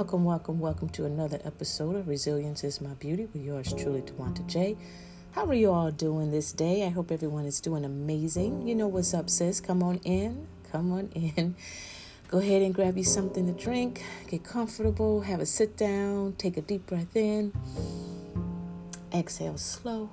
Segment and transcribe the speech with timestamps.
[0.00, 4.46] Welcome, welcome, welcome to another episode of Resilience is My Beauty with yours truly, Twonta
[4.46, 4.78] J.
[5.32, 6.86] How are you all doing this day?
[6.86, 8.66] I hope everyone is doing amazing.
[8.66, 9.60] You know what's up, sis.
[9.60, 10.46] Come on in.
[10.72, 11.54] Come on in.
[12.28, 14.02] Go ahead and grab you something to drink.
[14.26, 15.20] Get comfortable.
[15.20, 16.34] Have a sit down.
[16.38, 17.52] Take a deep breath in.
[19.12, 20.08] Exhale slow.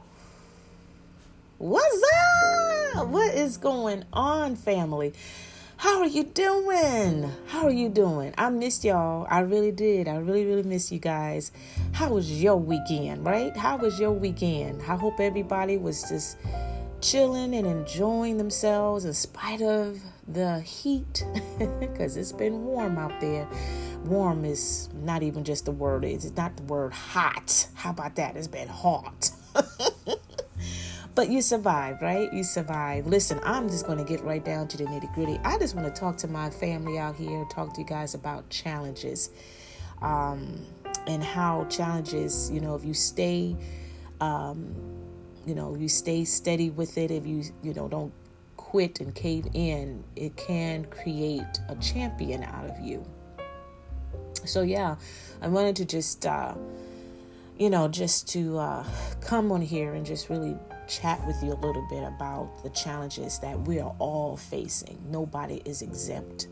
[1.59, 2.03] What's
[2.93, 3.07] up?
[3.07, 5.13] What is going on, family?
[5.79, 7.31] How are you doing?
[7.45, 8.33] How are you doing?
[8.35, 9.27] I missed y'all.
[9.29, 10.07] I really did.
[10.07, 11.51] I really, really missed you guys.
[11.91, 13.55] How was your weekend, right?
[13.55, 14.81] How was your weekend?
[14.81, 16.37] I hope everybody was just
[16.99, 21.23] chilling and enjoying themselves in spite of the heat
[21.79, 23.47] because it's been warm out there.
[24.03, 27.67] Warm is not even just the word, it's not the word hot.
[27.75, 28.35] How about that?
[28.35, 29.29] It's been hot.
[31.17, 32.31] But you survive, right?
[32.31, 33.07] You survive.
[33.07, 35.39] Listen, I'm just going to get right down to the nitty gritty.
[35.43, 38.47] I just want to talk to my family out here, talk to you guys about
[38.51, 39.31] challenges
[40.03, 40.63] um,
[41.07, 43.57] and how challenges, you know, if you stay,
[44.21, 44.75] um,
[45.47, 48.13] you know, you stay steady with it, if you, you know, don't
[48.55, 53.03] quit and cave in, it can create a champion out of you.
[54.45, 54.97] So, yeah,
[55.41, 56.53] I wanted to just, uh,
[57.57, 58.85] you know, just to uh,
[59.19, 60.55] come on here and just really
[60.87, 64.97] chat with you a little bit about the challenges that we are all facing.
[65.09, 66.47] Nobody is exempt,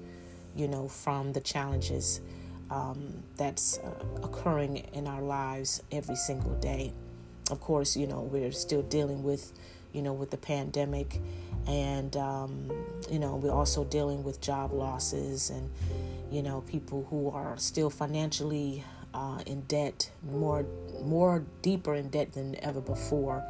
[0.55, 2.22] you know, from the challenges
[2.69, 3.89] um, that's uh,
[4.23, 6.94] occurring in our lives every single day.
[7.52, 9.53] Of course, you know, we're still dealing with,
[9.94, 11.22] you know, with the pandemic,
[11.67, 12.72] and um,
[13.09, 15.70] you know, we're also dealing with job losses and,
[16.31, 18.83] you know, people who are still financially
[19.14, 20.66] uh, in debt, more
[21.03, 23.45] more deeper in debt than ever before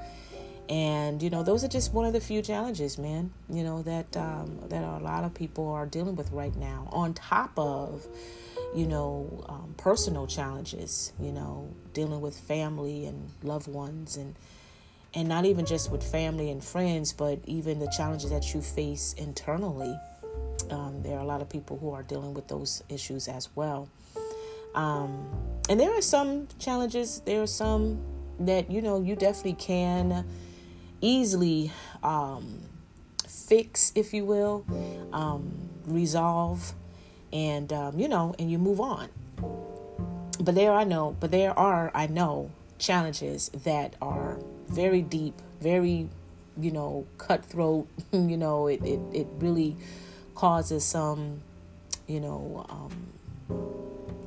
[0.69, 4.17] and you know those are just one of the few challenges man you know that
[4.17, 8.05] um, that a lot of people are dealing with right now on top of
[8.73, 14.36] you know um, personal challenges you know dealing with family and loved ones and
[15.15, 19.14] and not even just with family and friends but even the challenges that you face
[19.14, 19.98] internally.
[20.70, 23.89] Um, there are a lot of people who are dealing with those issues as well.
[24.73, 25.25] Um,
[25.70, 27.21] and there are some challenges.
[27.21, 28.04] There are some
[28.39, 30.25] that you know you definitely can
[31.02, 31.72] easily
[32.04, 32.61] um,
[33.28, 34.66] fix, if you will,
[35.14, 36.73] um, resolve,
[37.32, 39.10] and um, you know, and you move on.
[40.39, 46.10] But there I know, but there are I know challenges that are very deep, very
[46.60, 47.88] you know cutthroat.
[48.11, 49.76] you know, it it it really
[50.34, 51.42] causes some
[52.08, 53.14] you know um,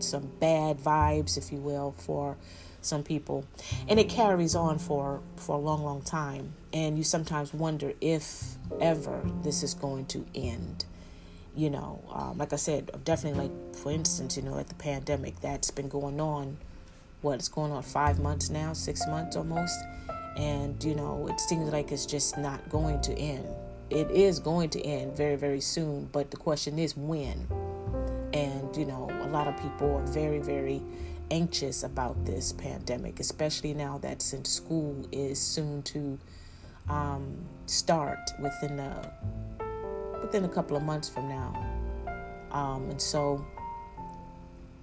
[0.01, 2.37] some bad vibes, if you will, for
[2.89, 3.45] some people
[3.89, 6.53] and it carries on for for a long long time.
[6.73, 10.85] And you sometimes wonder if ever this is going to end.
[11.55, 15.41] You know um, like i said definitely like for instance you know like the pandemic
[15.41, 16.57] that's been going on
[17.21, 19.79] what it's going on five months now six months almost?
[20.37, 23.47] And you know it seems like it's just not going to end.
[23.91, 27.47] It is going to end very very soon but the question is when.
[28.33, 30.83] And you know a lot of people are very very
[31.31, 36.19] anxious about this pandemic, especially now that since school is soon to
[36.89, 39.13] um, start within a
[40.23, 41.67] within a couple of months from now.
[42.51, 43.45] Um, and so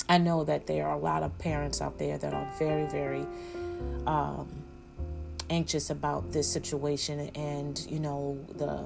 [0.07, 3.25] I know that there are a lot of parents out there that are very, very
[4.05, 4.47] um,
[5.49, 8.85] anxious about this situation and, you know, the,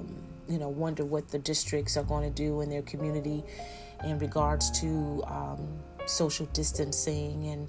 [0.52, 3.44] you know, wonder what the districts are going to do in their community
[4.06, 5.68] in regards to um,
[6.10, 7.68] social distancing and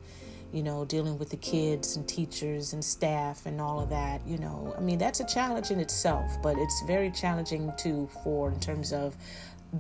[0.53, 4.39] you know dealing with the kids and teachers and staff and all of that you
[4.39, 8.59] know i mean that's a challenge in itself but it's very challenging too for in
[8.59, 9.17] terms of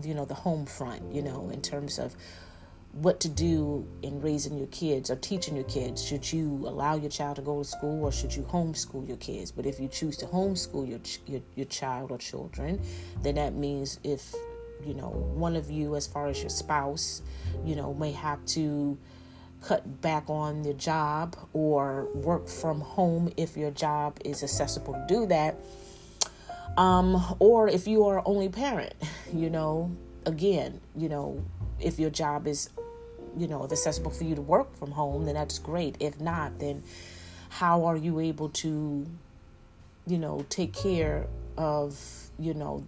[0.04, 2.14] you know the home front you know in terms of
[2.92, 6.04] what to do in raising your kids or teaching your kids.
[6.04, 9.52] Should you allow your child to go to school or should you homeschool your kids?
[9.52, 12.80] But if you choose to homeschool your your, your child or children,
[13.22, 14.34] then that means if
[14.86, 17.22] you know, one of you, as far as your spouse,
[17.64, 18.98] you know, may have to
[19.62, 25.04] cut back on your job or work from home if your job is accessible to
[25.06, 25.56] do that.
[26.76, 28.94] Um, or if you are only parent,
[29.34, 29.90] you know,
[30.24, 31.44] again, you know,
[31.78, 32.70] if your job is,
[33.36, 35.96] you know, accessible for you to work from home, then that's great.
[36.00, 36.82] If not, then
[37.48, 39.06] how are you able to,
[40.06, 41.26] you know, take care
[41.56, 42.86] of, you know,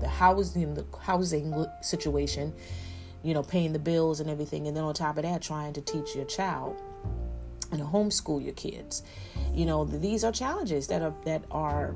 [0.00, 2.52] the housing the housing situation,
[3.22, 5.80] you know, paying the bills and everything, and then on top of that, trying to
[5.80, 6.76] teach your child
[7.72, 9.02] and homeschool your kids.
[9.54, 11.94] You know, these are challenges that are that are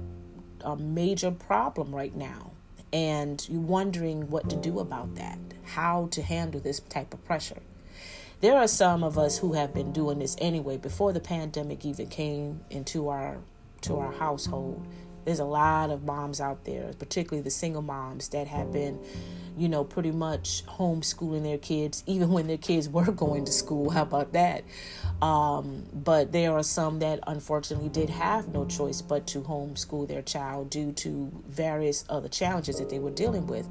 [0.64, 2.52] a major problem right now,
[2.92, 7.62] and you're wondering what to do about that, how to handle this type of pressure.
[8.42, 12.06] there are some of us who have been doing this anyway before the pandemic even
[12.08, 13.38] came into our
[13.80, 14.84] to our household.
[15.24, 18.98] There's a lot of moms out there, particularly the single moms that have been
[19.56, 23.90] you know, pretty much homeschooling their kids, even when their kids were going to school.
[23.90, 24.64] How about that?
[25.20, 30.22] Um, but there are some that unfortunately did have no choice but to homeschool their
[30.22, 33.68] child due to various other challenges that they were dealing with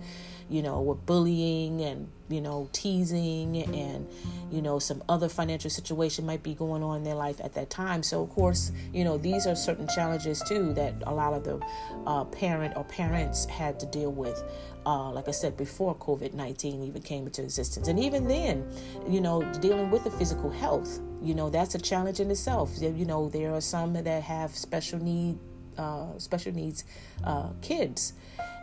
[0.51, 4.05] you know, with bullying and, you know, teasing and,
[4.51, 7.69] you know, some other financial situation might be going on in their life at that
[7.69, 8.03] time.
[8.03, 11.65] So, of course, you know, these are certain challenges too that a lot of the
[12.05, 14.43] uh, parent or parents had to deal with.
[14.85, 17.87] Uh, like I said before, COVID 19 even came into existence.
[17.87, 18.69] And even then,
[19.07, 22.71] you know, dealing with the physical health, you know, that's a challenge in itself.
[22.81, 25.37] You know, there are some that have special need,
[25.81, 26.83] uh, special needs
[27.23, 28.13] uh, kids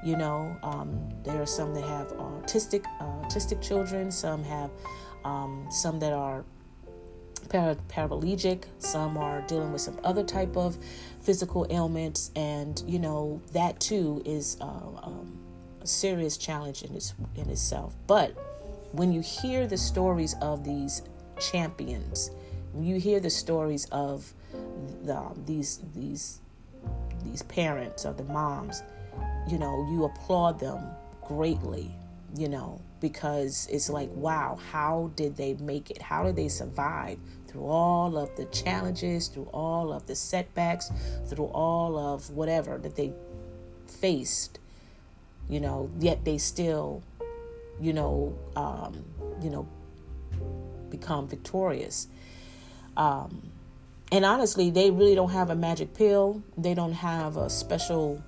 [0.03, 4.11] you know, um, there are some that have autistic uh, autistic children.
[4.11, 4.70] Some have
[5.25, 6.44] um, some that are
[7.49, 8.65] para- paraplegic.
[8.79, 10.79] Some are dealing with some other type of
[11.20, 15.37] physical ailments, and you know that too is uh, um,
[15.81, 17.94] a serious challenge in its in itself.
[18.06, 18.37] But
[18.93, 21.03] when you hear the stories of these
[21.41, 22.31] champions,
[22.73, 24.32] when you hear the stories of
[25.03, 26.38] the, these these
[27.25, 28.82] these parents or the moms
[29.50, 30.81] you know, you applaud them
[31.23, 31.91] greatly,
[32.37, 36.03] you know, because it's like, wow, how did they make it?
[36.03, 40.91] How did they survive through all of the challenges, through all of the setbacks,
[41.29, 43.12] through all of whatever that they
[43.87, 44.59] faced,
[45.49, 47.03] you know, yet they still,
[47.81, 49.03] you know, um,
[49.41, 49.67] you know,
[50.91, 52.09] become victorious.
[52.99, 53.50] Um,
[54.10, 56.43] and honestly, they really don't have a magic pill.
[56.56, 58.22] They don't have a special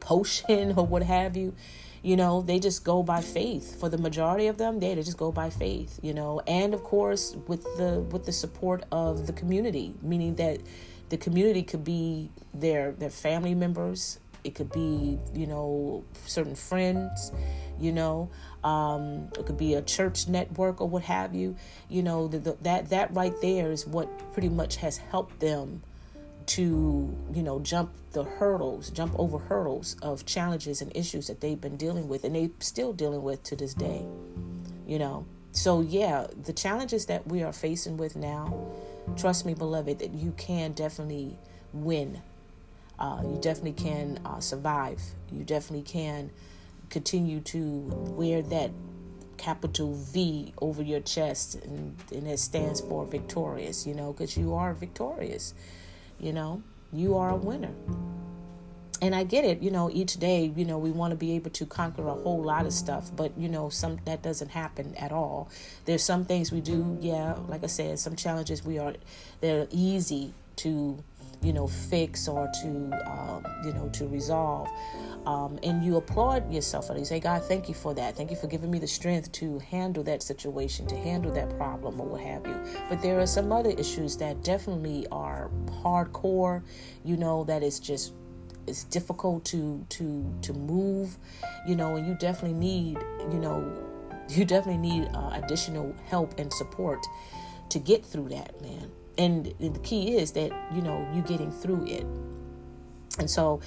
[0.00, 1.54] potion or what have you.
[2.02, 3.80] You know they just go by faith.
[3.80, 6.40] For the majority of them they, they just go by faith you know.
[6.46, 10.60] And of course with the with the support of the community meaning that
[11.08, 17.32] the community could be their their family members it could be you know certain friends
[17.78, 18.30] you know
[18.66, 21.54] um, it could be a church network or what have you.
[21.88, 25.82] You know the, the, that that right there is what pretty much has helped them
[26.46, 31.60] to you know jump the hurdles jump over hurdles of challenges and issues that they've
[31.60, 34.04] been dealing with and they're still dealing with to this day
[34.86, 35.26] you know.
[35.52, 38.72] So yeah the challenges that we are facing with now
[39.16, 41.36] trust me beloved that you can definitely
[41.72, 42.20] win
[42.98, 45.00] uh, you definitely can uh, survive
[45.30, 46.30] you definitely can
[46.90, 47.58] continue to
[48.16, 48.70] wear that
[49.36, 54.54] capital V over your chest and, and it stands for victorious you know because you
[54.54, 55.52] are victorious
[56.18, 56.62] you know,
[56.92, 57.72] you are a winner.
[59.02, 61.50] And I get it, you know, each day, you know, we want to be able
[61.50, 65.12] to conquer a whole lot of stuff, but you know, some that doesn't happen at
[65.12, 65.50] all.
[65.84, 68.94] There's some things we do, yeah, like I said, some challenges we are
[69.42, 71.04] they're easy to
[71.42, 72.68] you know fix or to
[73.06, 74.68] um, you know to resolve
[75.26, 78.16] um, and you applaud yourself and you say god thank you for that.
[78.16, 82.00] Thank you for giving me the strength to handle that situation to handle that problem
[82.00, 82.56] or what have you.
[82.88, 85.50] But there are some other issues that definitely are
[85.82, 86.62] hardcore
[87.04, 88.14] you know that is just
[88.66, 91.18] it's difficult to to to move
[91.66, 92.98] you know and you definitely need
[93.30, 93.60] you know
[94.28, 96.98] you definitely need uh, additional help and support
[97.68, 101.86] to get through that man and the key is that you know you're getting through
[101.86, 102.06] it.
[103.18, 103.60] And so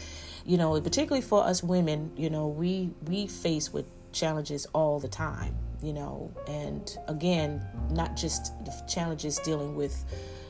[0.46, 5.08] you know particularly for us women you know we we face with challenges all the
[5.08, 10.06] time you know and again not just the challenges dealing with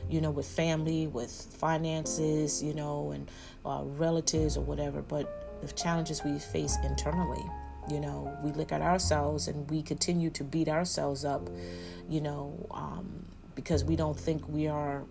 [0.08, 3.30] you know with family with finances you know and
[3.66, 7.44] uh, relatives or whatever but the challenges we face internally
[7.90, 11.48] you know we look at ourselves and we continue to beat ourselves up
[12.08, 13.26] you know um,
[13.60, 15.04] because we don't think we are,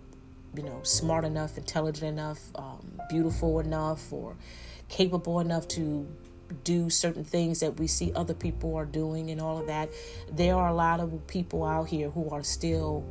[0.55, 4.35] you know, smart enough, intelligent enough, um, beautiful enough, or
[4.87, 6.07] capable enough to
[6.63, 9.91] do certain things that we see other people are doing and all of that.
[10.31, 13.05] There are a lot of people out here who are still,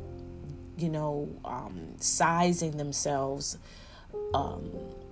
[0.77, 3.57] you know, um, sizing themselves,
[4.33, 4.69] um,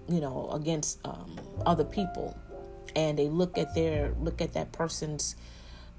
[0.10, 2.38] you know, against um, other people,
[2.98, 5.38] and they look at their look at that person's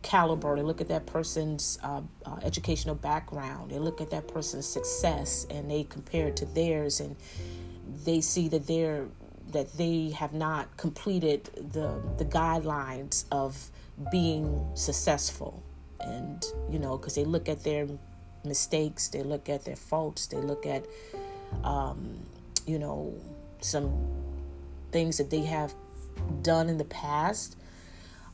[0.09, 4.67] caliber, they look at that person's uh, uh, educational background, they look at that person's
[4.67, 7.15] success, and they compare it to theirs, and
[8.07, 9.07] they see that they're
[9.53, 13.71] that they have not completed the the guidelines of
[14.11, 15.63] being successful,
[16.01, 17.87] and you know, because they look at their
[18.45, 20.87] mistakes, they look at their faults, they look at
[21.65, 22.19] um,
[22.67, 23.15] you know
[23.61, 23.93] some
[24.91, 25.75] things that they have
[26.41, 27.59] done in the past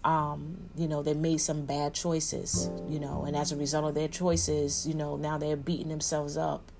[0.04, 3.94] um, you know, they made some bad choices, you know, and as a result of
[3.94, 6.70] their choices, you know, now they're beating themselves up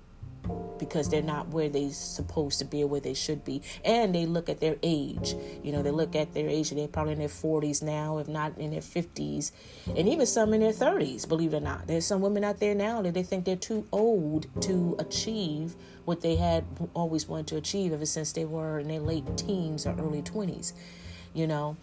[0.77, 3.63] because they're not where they're supposed to be or where they should be.
[3.83, 5.35] And they look at their age.
[5.63, 8.27] You know, they look at their age and they're probably in their 40s now, if
[8.27, 9.51] not in their 50s,
[9.87, 11.87] and even some in their 30s, believe it or not.
[11.87, 16.21] There's some women out there now that they think they're too old to achieve what
[16.21, 16.63] they had
[16.93, 20.73] always wanted to achieve ever since they were in their late teens or early 20s,
[21.33, 21.75] you know.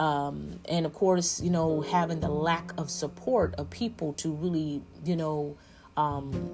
[0.00, 4.80] Um, and of course, you know, having the lack of support of people to really,
[5.04, 5.58] you know,
[5.94, 6.50] um,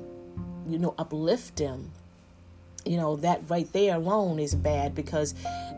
[0.68, 1.92] you know, uplift them.
[2.84, 5.34] You know, that right there alone is bad because,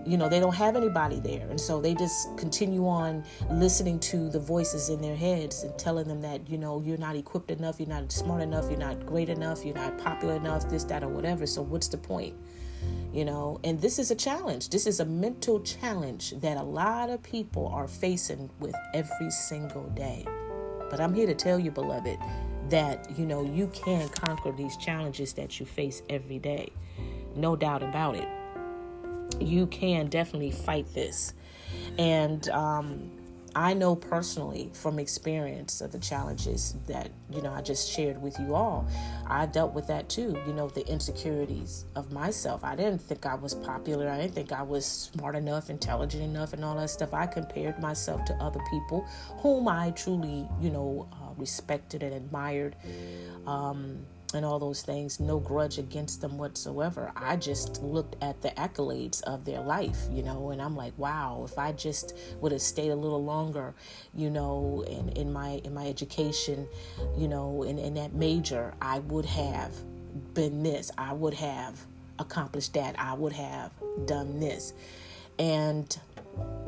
[0.06, 1.46] you know, they don't have anybody there.
[1.48, 6.08] And so they just continue on listening to the voices in their heads and telling
[6.08, 9.28] them that, you know, you're not equipped enough, you're not smart enough, you're not great
[9.30, 11.46] enough, you're not popular enough, this, that, or whatever.
[11.46, 12.34] So what's the point?
[13.12, 14.68] You know, and this is a challenge.
[14.68, 19.88] This is a mental challenge that a lot of people are facing with every single
[19.90, 20.26] day.
[20.90, 22.18] But I'm here to tell you, beloved,
[22.70, 26.70] that you know you can conquer these challenges that you face every day
[27.34, 28.28] no doubt about it
[29.40, 31.34] you can definitely fight this
[31.98, 33.10] and um,
[33.58, 38.38] i know personally from experience of the challenges that you know i just shared with
[38.38, 38.86] you all
[39.26, 42.64] i dealt with that too you know the insecurities of myself.
[42.64, 44.08] I didn't think i was popular.
[44.08, 47.12] I didn't think i was smart enough intelligent enough and all that stuff.
[47.14, 49.06] I compared myself to other people
[49.38, 52.76] whom i truly you know respected and admired.
[53.46, 54.04] Um,
[54.34, 57.10] and all those things, no grudge against them whatsoever.
[57.16, 61.44] I just looked at the accolades of their life, you know, and I'm like, wow,
[61.46, 63.74] if I just would have stayed a little longer,
[64.14, 66.68] you know, in, in my in my education,
[67.16, 69.72] you know, in, in that major, I would have
[70.34, 70.90] been this.
[70.98, 71.78] I would have
[72.18, 72.98] accomplished that.
[72.98, 73.72] I would have
[74.04, 74.74] done this.
[75.38, 75.96] And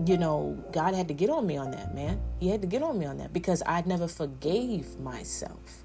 [0.05, 2.21] you know, God had to get on me on that, man.
[2.41, 5.85] He had to get on me on that because I never forgave myself.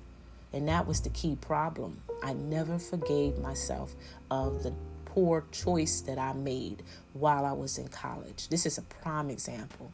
[0.56, 2.02] And that was the key problem.
[2.24, 3.94] I never forgave myself
[4.32, 6.82] of the poor choice that I made
[7.12, 8.48] while I was in college.
[8.48, 9.92] This is a prime example.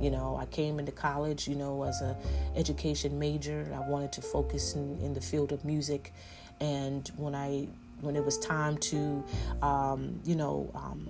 [0.00, 2.16] You know, I came into college, you know, as a
[2.56, 3.66] education major.
[3.72, 6.12] I wanted to focus in, in the field of music.
[6.60, 7.68] And when I
[8.00, 9.24] when it was time to
[9.62, 11.08] um, you know, um,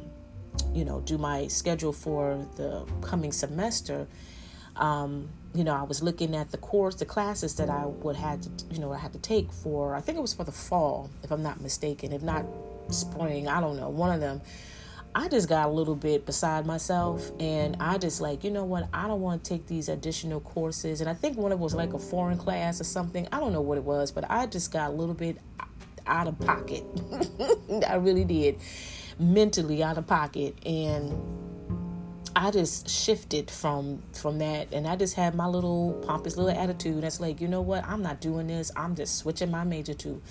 [0.74, 4.06] you know, do my schedule for the coming semester,
[4.76, 8.40] um, you know, I was looking at the course, the classes that I would have
[8.40, 11.10] to, you know, I had to take for, I think it was for the fall,
[11.22, 12.44] if I'm not mistaken, if not
[12.88, 14.40] spring, I don't know, one of them.
[15.12, 18.88] I just got a little bit beside myself and I just like, you know what,
[18.94, 21.00] I don't want to take these additional courses.
[21.00, 23.26] And I think one of it was like a foreign class or something.
[23.32, 25.38] I don't know what it was, but I just got a little bit
[26.06, 26.84] out of pocket.
[27.88, 28.60] I really did
[29.18, 31.12] mentally out of pocket and
[32.36, 37.02] I just shifted from from that and I just had my little pompous little attitude
[37.02, 38.70] that's like, you know what, I'm not doing this.
[38.76, 40.22] I'm just switching my major to,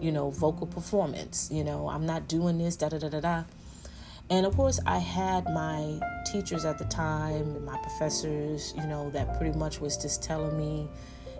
[0.00, 1.50] you know, vocal performance.
[1.52, 3.44] You know, I'm not doing this, da da da da da.
[4.30, 5.98] And of course, I had my
[6.30, 10.88] teachers at the time, my professors, you know, that pretty much was just telling me,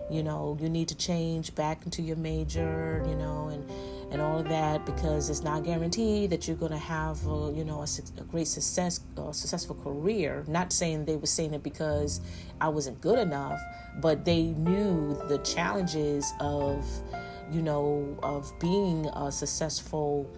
[0.09, 3.69] you know, you need to change back into your major, you know, and
[4.11, 7.63] and all of that because it's not guaranteed that you're going to have a, you
[7.63, 10.43] know a, a great success a successful career.
[10.47, 12.21] Not saying they were saying it because
[12.61, 13.59] i wasn't good enough
[14.01, 16.85] but they knew the challenges of
[17.51, 20.29] you know of being a successful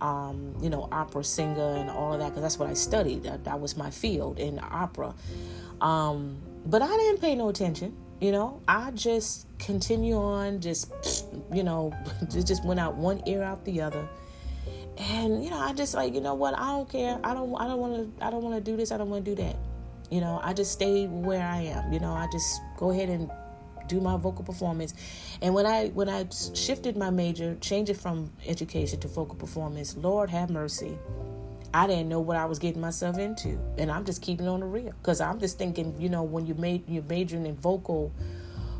[0.00, 3.22] um, you know opera singer and all of that because that's what i studied.
[3.24, 5.14] That, that was my field in opera.
[5.80, 10.92] Um, but i didn't pay no attention you know, I just continue on, just,
[11.52, 11.92] you know,
[12.30, 14.08] just, just went out one ear out the other.
[14.98, 17.18] And, you know, I just like, you know what, I don't care.
[17.22, 18.92] I don't, I don't want to, I don't want to do this.
[18.92, 19.56] I don't want to do that.
[20.10, 21.92] You know, I just stay where I am.
[21.92, 23.30] You know, I just go ahead and
[23.88, 24.94] do my vocal performance.
[25.42, 29.96] And when I when I shifted my major, change it from education to vocal performance,
[29.96, 30.98] Lord have mercy.
[31.74, 34.66] I didn't know what I was getting myself into, and I'm just keeping on the
[34.66, 38.12] real because I'm just thinking, you know, when you made you're majoring in vocal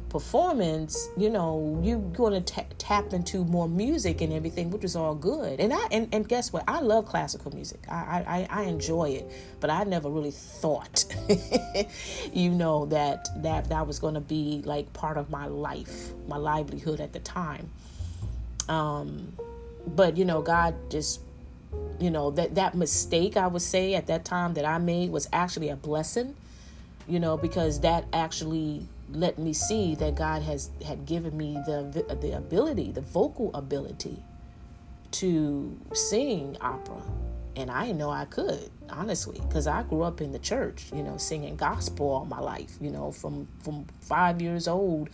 [0.08, 5.14] performance, you know, you're going to tap into more music and everything, which is all
[5.14, 5.60] good.
[5.60, 6.64] And I and, and guess what?
[6.68, 7.80] I love classical music.
[7.88, 11.04] I, I I enjoy it, but I never really thought,
[12.32, 16.36] you know, that that that was going to be like part of my life, my
[16.36, 17.68] livelihood at the time.
[18.68, 19.32] Um,
[19.86, 21.20] but you know, God just
[21.98, 25.28] you know that that mistake i would say at that time that i made was
[25.32, 26.34] actually a blessing
[27.08, 32.04] you know because that actually let me see that god has had given me the
[32.20, 34.22] the ability the vocal ability
[35.10, 37.02] to sing opera
[37.56, 41.02] and I didn't know I could, honestly, because I grew up in the church, you
[41.02, 45.08] know, singing gospel all my life, you know, from from five years old,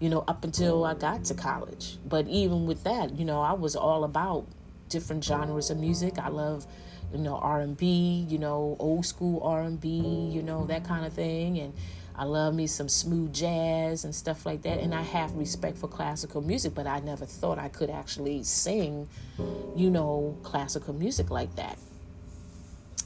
[0.00, 1.98] you know, up until I got to college.
[2.04, 4.46] But even with that, you know, I was all about
[4.88, 6.18] different genres of music.
[6.18, 6.66] I love,
[7.12, 9.88] you know, R and B, you know, old school R and B,
[10.32, 11.72] you know, that kind of thing, and
[12.20, 14.78] I love me some smooth jazz and stuff like that.
[14.78, 19.08] And I have respect for classical music, but I never thought I could actually sing,
[19.74, 21.78] you know, classical music like that.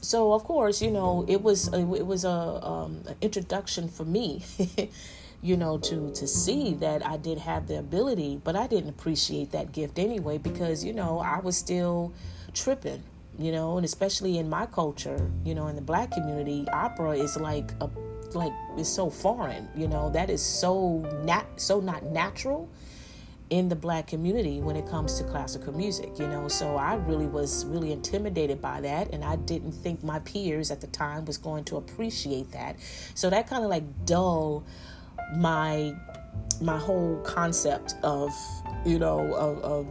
[0.01, 4.43] So of course, you know, it was it was a um, an introduction for me,
[5.41, 9.51] you know, to to see that I did have the ability, but I didn't appreciate
[9.51, 12.11] that gift anyway because you know I was still
[12.53, 13.01] tripping
[13.37, 17.35] you know, and especially in my culture, you know, in the black community, opera is
[17.35, 17.89] like a
[18.35, 20.09] like is so foreign you know?
[20.09, 22.69] That is so not so not natural
[23.51, 26.47] in the black community when it comes to classical music you know?
[26.47, 30.81] So i really was really intimidated by that and i didn't think my peers at
[30.81, 32.77] the time was going to appreciate that.
[33.13, 34.65] So that kind of like dull
[35.35, 35.95] my
[36.61, 38.31] my whole concept of
[38.85, 39.87] you know of, of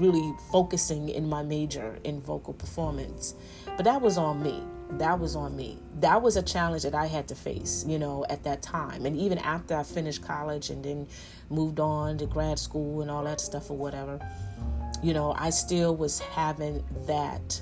[0.00, 3.34] really focusing in my major in vocal performance.
[3.76, 4.62] But that was on me
[4.92, 5.78] that was on me.
[6.00, 9.04] That was a challenge that I had to face, you know, at that time.
[9.06, 11.06] And even after I finished college and then
[11.50, 14.18] moved on to grad school and all that stuff or whatever,
[15.02, 17.60] you know, I still was having that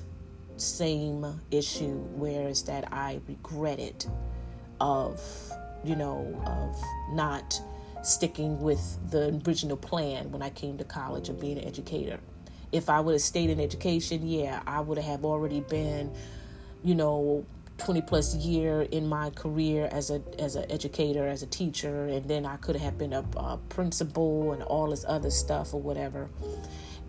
[0.57, 4.07] same issue, whereas that I regretted
[4.81, 5.21] of,
[5.83, 7.61] you know, of not
[8.03, 12.21] sticking with the original plan when I came to college of being an educator.
[12.71, 16.13] If I would have stayed in education, yeah, I would have already been
[16.85, 17.45] you know
[17.79, 22.29] 20 plus year in my career as a as an educator as a teacher and
[22.29, 26.29] then i could have been a, a, principal and all this other stuff or whatever.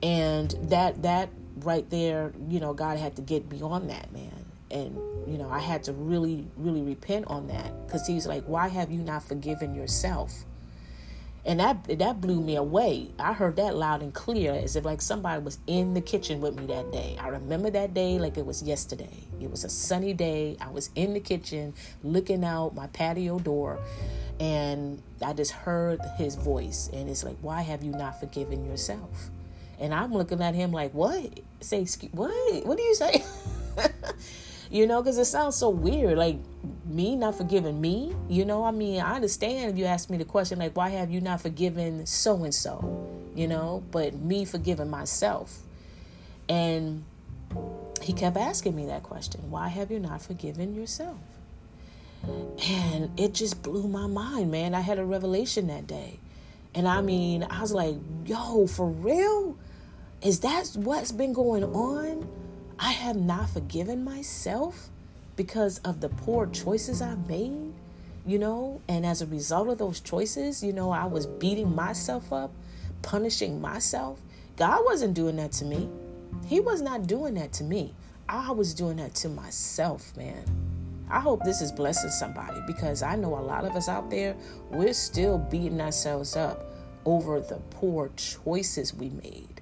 [0.01, 4.32] And that that right there you know god had to get beyond that man.
[4.72, 4.96] And
[5.27, 8.91] you know i had to really really repent on that because he's like why have
[8.91, 10.46] you not forgiven yourself
[11.45, 13.12] and that that blew me away.
[13.19, 16.55] I heard that loud and clear, as if like somebody was in the kitchen with
[16.55, 17.17] me that day.
[17.19, 19.23] I remember that day like it was yesterday.
[19.39, 20.58] It was a sunny day.
[20.60, 23.79] I was in the kitchen looking out my patio door,
[24.39, 29.29] and I just heard his voice, and it's like, "Why have you not forgiven yourself?"
[29.79, 31.41] And I'm looking at him like, "What?
[31.62, 32.65] Say, excuse, what?
[32.65, 33.23] What do you say?"
[34.71, 36.17] you know, because it sounds so weird.
[36.17, 36.38] Like
[36.86, 38.63] me not forgiving me, you know.
[38.63, 41.41] I mean, I understand if you ask me the question, like, why have you not
[41.41, 45.60] forgiven so and so, you know, but me forgiving myself.
[46.47, 47.04] And
[48.01, 51.17] he kept asking me that question why have you not forgiven yourself?
[52.67, 54.73] And it just blew my mind, man.
[54.73, 56.19] I had a revelation that day.
[56.73, 59.58] And I mean, I was like, yo, for real?
[60.21, 62.28] Is that what's been going on?
[62.77, 64.89] I have not forgiven myself
[65.35, 67.73] because of the poor choices I've made,
[68.25, 72.33] you know, and as a result of those choices, you know, I was beating myself
[72.33, 72.51] up,
[73.01, 74.19] punishing myself.
[74.57, 75.89] God wasn't doing that to me.
[76.47, 77.93] He was not doing that to me.
[78.27, 80.43] I was doing that to myself, man.
[81.09, 84.35] I hope this is blessing somebody because I know a lot of us out there,
[84.69, 86.65] we're still beating ourselves up
[87.05, 89.61] over the poor choices we made,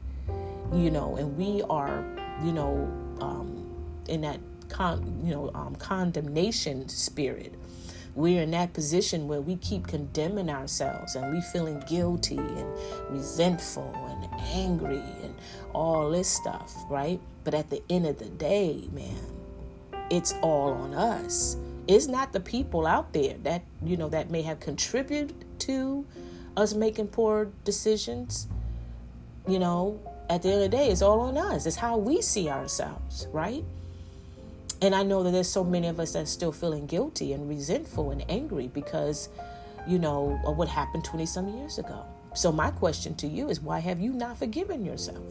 [0.73, 2.05] you know, and we are,
[2.43, 2.89] you know,
[3.23, 3.73] um,
[4.07, 7.53] in that con, you know um, condemnation spirit.
[8.15, 12.67] We're in that position where we keep condemning ourselves and we feeling guilty and
[13.09, 15.33] resentful and angry and
[15.73, 17.19] all this stuff, right?
[17.43, 19.17] But at the end of the day, man,
[20.11, 21.57] it's all on us.
[21.87, 26.05] It's not the people out there that you know that may have contributed to
[26.55, 28.47] us making poor decisions.
[29.47, 31.65] You know, at the end of the day, it's all on us.
[31.65, 33.63] It's how we see ourselves, right?
[34.81, 37.47] And I know that there's so many of us that are still feeling guilty and
[37.47, 39.29] resentful and angry because,
[39.87, 42.05] you know, of what happened 20 some years ago.
[42.33, 45.23] So, my question to you is why have you not forgiven yourself?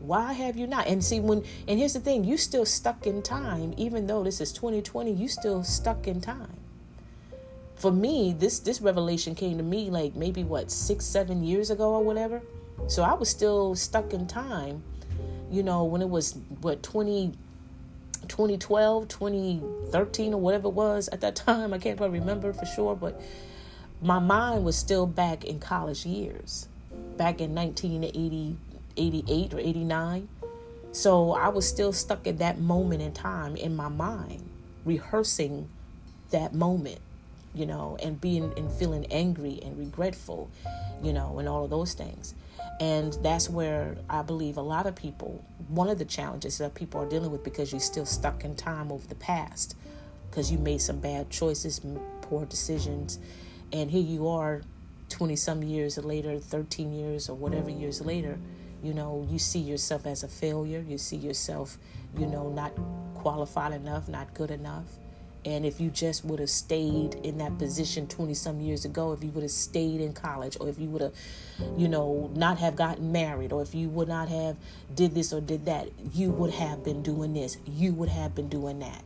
[0.00, 0.88] Why have you not?
[0.88, 4.40] And see, when, and here's the thing you still stuck in time, even though this
[4.40, 6.56] is 2020, you still stuck in time.
[7.76, 11.94] For me, this this revelation came to me like maybe what six, seven years ago
[11.94, 12.42] or whatever.
[12.88, 14.82] So I was still stuck in time,
[15.50, 17.32] you know, when it was what 20
[18.28, 21.74] 2012, 2013, or whatever it was at that time.
[21.74, 23.20] I can't quite remember for sure, but
[24.00, 26.68] my mind was still back in college years,
[27.16, 28.56] back in 1980,
[28.96, 30.28] 88 or 89.
[30.92, 34.48] So I was still stuck at that moment in time in my mind,
[34.84, 35.68] rehearsing
[36.30, 37.00] that moment
[37.54, 40.50] you know, and being and feeling angry and regretful,
[41.02, 42.34] you know, and all of those things.
[42.80, 47.00] And that's where I believe a lot of people, one of the challenges that people
[47.00, 49.76] are dealing with because you're still stuck in time over the past,
[50.30, 51.80] because you made some bad choices,
[52.22, 53.18] poor decisions,
[53.72, 54.62] and here you are
[55.10, 58.38] 20 some years later, 13 years or whatever years later,
[58.82, 60.84] you know, you see yourself as a failure.
[60.86, 61.78] You see yourself,
[62.18, 62.72] you know, not
[63.14, 64.86] qualified enough, not good enough.
[65.44, 69.24] And if you just would have stayed in that position 20 some years ago, if
[69.24, 71.12] you would have stayed in college, or if you would have,
[71.76, 74.56] you know, not have gotten married, or if you would not have
[74.94, 77.56] did this or did that, you would have been doing this.
[77.66, 79.02] You would have been doing that.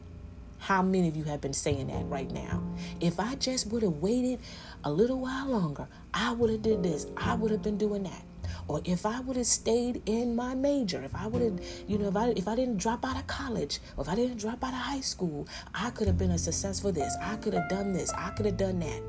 [0.58, 2.62] How many of you have been saying that right now?
[3.00, 4.40] If I just would have waited
[4.84, 7.06] a little while longer, I would have did this.
[7.16, 8.22] I would have been doing that
[8.68, 12.08] or if I would have stayed in my major, if I would have, you know,
[12.08, 14.72] if I if I didn't drop out of college, or if I didn't drop out
[14.72, 17.16] of high school, I could have been a success for this.
[17.20, 18.12] I could have done this.
[18.12, 19.02] I could have done that.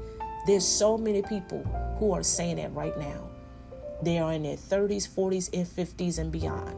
[0.45, 1.63] There's so many people
[1.99, 3.29] who are saying that right now.
[4.03, 6.75] They are in their 30s, 40s, and 50s and beyond,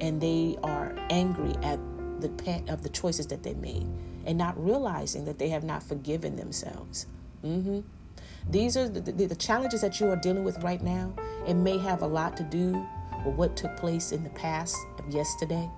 [0.00, 1.78] and they are angry at
[2.20, 3.86] the of the choices that they made,
[4.24, 7.06] and not realizing that they have not forgiven themselves.
[7.44, 7.80] Mm-hmm.
[8.50, 11.12] These are the, the, the challenges that you are dealing with right now.
[11.46, 12.86] It may have a lot to do
[13.24, 15.68] with what took place in the past of yesterday.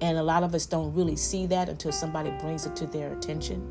[0.00, 3.12] And a lot of us don't really see that until somebody brings it to their
[3.12, 3.66] attention.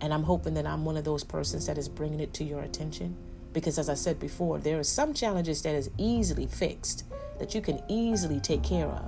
[0.00, 2.62] And I'm hoping that I'm one of those persons that is bringing it to your
[2.62, 3.16] attention.
[3.52, 7.04] Because as I said before, there are some challenges that is easily fixed,
[7.38, 9.04] that you can easily take care of.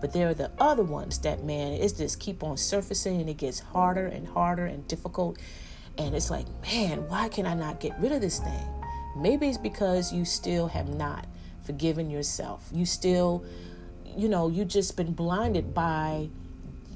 [0.00, 3.38] But there are the other ones that, man, it's just keep on surfacing and it
[3.38, 5.38] gets harder and harder and difficult.
[5.98, 8.68] And it's like, man, why can I not get rid of this thing?
[9.16, 11.26] Maybe it's because you still have not
[11.64, 12.68] forgiven yourself.
[12.72, 13.44] You still,
[14.16, 16.28] you know, you just been blinded by,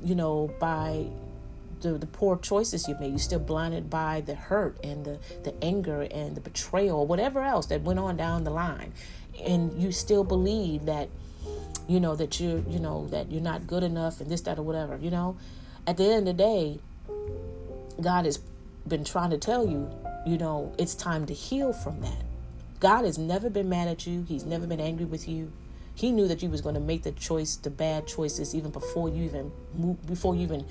[0.03, 1.07] you know, by
[1.81, 3.11] the, the poor choices you made.
[3.11, 7.41] You're still blinded by the hurt and the, the anger and the betrayal or whatever
[7.41, 8.93] else that went on down the line.
[9.43, 11.09] And you still believe that,
[11.89, 14.63] you know, that you're, you know, that you're not good enough and this, that, or
[14.63, 15.37] whatever, you know.
[15.87, 16.81] At the end of the day,
[18.01, 18.39] God has
[18.87, 19.91] been trying to tell you,
[20.27, 22.25] you know, it's time to heal from that.
[22.81, 24.25] God has never been mad at you.
[24.27, 25.53] He's never been angry with you.
[25.95, 29.09] He knew that you was going to make the choice, the bad choices, even before
[29.09, 30.67] you even moved, before you even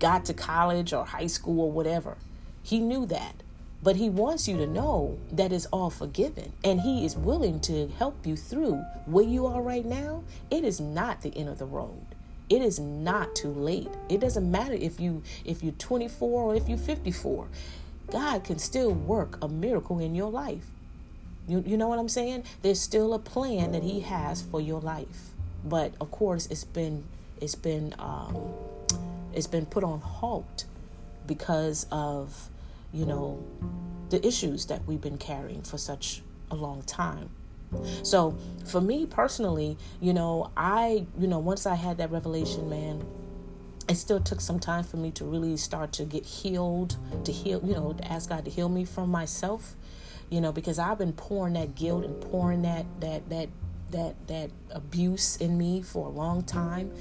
[0.00, 2.16] got to college or high school or whatever.
[2.62, 3.42] He knew that.
[3.82, 6.52] But he wants you to know that it's all forgiven.
[6.64, 10.24] And he is willing to help you through where you are right now.
[10.50, 12.15] It is not the end of the road
[12.48, 13.90] it is not too late.
[14.08, 17.48] It doesn't matter if you if you're 24 or if you're 54
[18.10, 20.66] god can still work a miracle in your life.
[21.48, 22.44] You, you know what i'm saying?
[22.62, 25.30] There's still a plan that he has for your life.
[25.64, 27.04] But of course it's been
[27.40, 28.36] it's been um,
[29.32, 30.64] it's been put on halt
[31.26, 32.48] because of
[32.92, 33.44] you know
[34.10, 37.28] the issues that we've been carrying for such a long time
[38.02, 43.04] so for me personally, you know, I, you know, once I had that revelation, man,
[43.88, 47.60] it still took some time for me to really start to get healed, to heal,
[47.64, 49.76] you know, to ask God to heal me from myself,
[50.30, 53.48] you know, because I've been pouring that guilt and pouring that that that
[53.90, 56.92] that that abuse in me for a long time.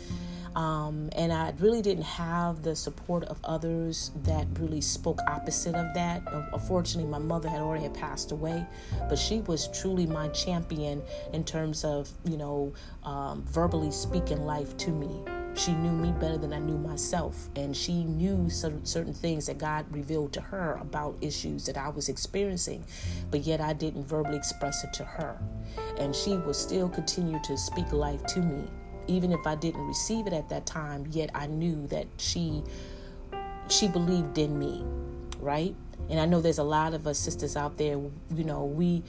[0.56, 5.94] Um, and I really didn't have the support of others that really spoke opposite of
[5.96, 6.24] that.
[6.54, 8.66] Unfortunately, my mother had already had passed away,
[9.10, 11.02] but she was truly my champion
[11.34, 15.24] in terms of you know um, verbally speaking life to me.
[15.56, 19.58] She knew me better than I knew myself, and she knew certain, certain things that
[19.58, 22.84] God revealed to her about issues that I was experiencing,
[23.32, 25.38] but yet I didn't verbally express it to her.
[25.98, 28.66] And she would still continue to speak life to me
[29.08, 32.64] even if I didn't receive it at that time, yet I knew that she
[33.70, 34.84] she believed in me,
[35.40, 35.76] right?
[36.10, 37.98] And I know there's a lot of us sisters out there,
[38.34, 39.04] you know, we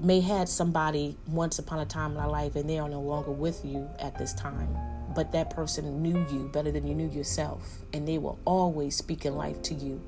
[0.00, 3.30] may had somebody once upon a time in our life and they are no longer
[3.30, 4.76] with you at this time.
[5.14, 9.36] But that person knew you better than you knew yourself, and they were always speaking
[9.36, 10.02] life to you.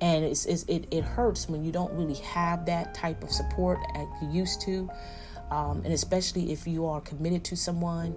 [0.00, 3.78] And it's, it's it, it hurts when you don't really have that type of support
[3.94, 4.90] like you used to.
[5.52, 8.14] Um, and especially if you are committed to someone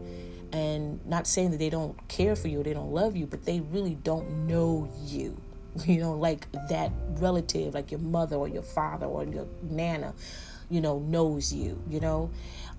[0.54, 3.44] and not saying that they don't care for you or they don't love you, but
[3.44, 5.36] they really don't know you.
[5.88, 10.14] You know, like that relative, like your mother or your father or your nana,
[10.70, 12.30] you know, knows you, you know.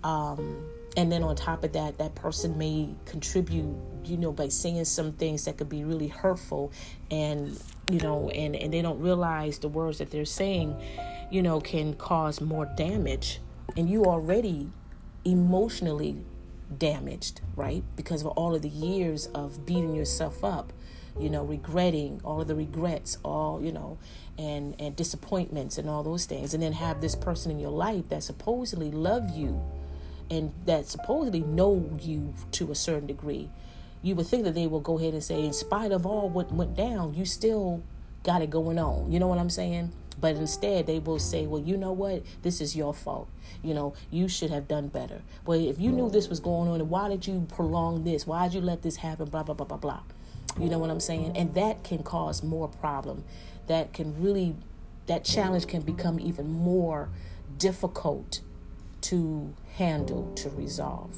[0.05, 0.65] Um,
[0.97, 5.13] and then on top of that, that person may contribute, you know, by saying some
[5.13, 6.71] things that could be really hurtful
[7.11, 7.61] and,
[7.91, 10.81] you know, and, and they don't realize the words that they're saying,
[11.33, 13.41] you know, can cause more damage.
[13.77, 14.71] And you already
[15.25, 16.25] emotionally
[16.79, 17.83] damaged, right?
[17.97, 20.73] Because of all of the years of beating yourself up,
[21.19, 23.99] you know, regretting all of the regrets, all, you know,
[24.37, 26.55] and and disappointments and all those things.
[26.55, 29.63] And then have this person in your life that supposedly love you
[30.31, 33.51] and that supposedly know you to a certain degree.
[34.03, 36.53] You would think that they will go ahead and say in spite of all what
[36.53, 37.83] went down you still
[38.23, 39.11] got it going on.
[39.13, 39.93] You know what i'm saying?
[40.21, 42.23] But instead they will say well you know what?
[42.43, 43.29] This is your fault
[43.65, 45.23] you know you should have done better.
[45.47, 48.27] Well if you knew this was going on why did you prolong this?
[48.27, 49.29] Why did you let this happen?
[49.29, 50.01] Blah blah blah blah blah.
[50.59, 51.37] You know what i'm saying?
[51.37, 53.25] And that can cause more problem.
[53.67, 54.57] That can really
[55.07, 57.09] that challenge can become even more
[57.59, 58.41] difficult
[59.03, 61.17] to handle to resolve.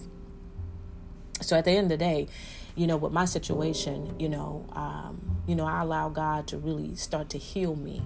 [1.41, 2.29] So at the end of the day
[2.77, 6.95] you know with my situation you know um, you know i allow god to really
[6.95, 8.03] start to heal me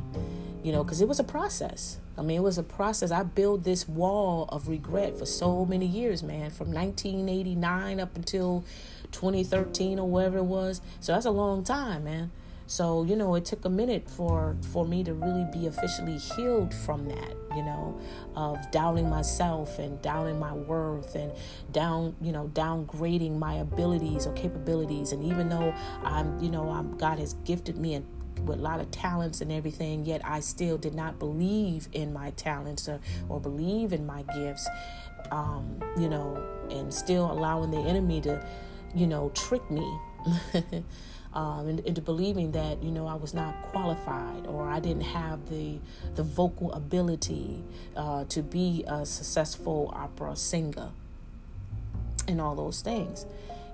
[0.62, 3.11] you know because it was a process i mean it was a process.
[3.11, 8.64] I built this wall of regret for so many years man from 1989 up until
[9.12, 10.80] 2013 or whatever it was.
[11.00, 12.30] So that's a long time man.
[12.66, 16.72] So, you know, it took a minute for for me to really be officially healed
[16.72, 17.98] from that, you know,
[18.37, 21.33] of doubting myself and doubting my worth and
[21.72, 25.11] down, you know, downgrading my abilities or capabilities.
[25.11, 28.06] And even though I'm, you know, I'm, God has gifted me and
[28.44, 32.31] with a lot of talents and everything, yet I still did not believe in my
[32.31, 34.68] talents or, or believe in my gifts,
[35.31, 38.44] um, you know, and still allowing the enemy to,
[38.94, 39.98] you know, trick me.
[41.33, 45.79] um, into believing that you know I was not qualified or I didn't have the
[46.14, 47.62] the vocal ability
[47.96, 50.90] uh, to be a successful opera singer
[52.26, 53.26] and all those things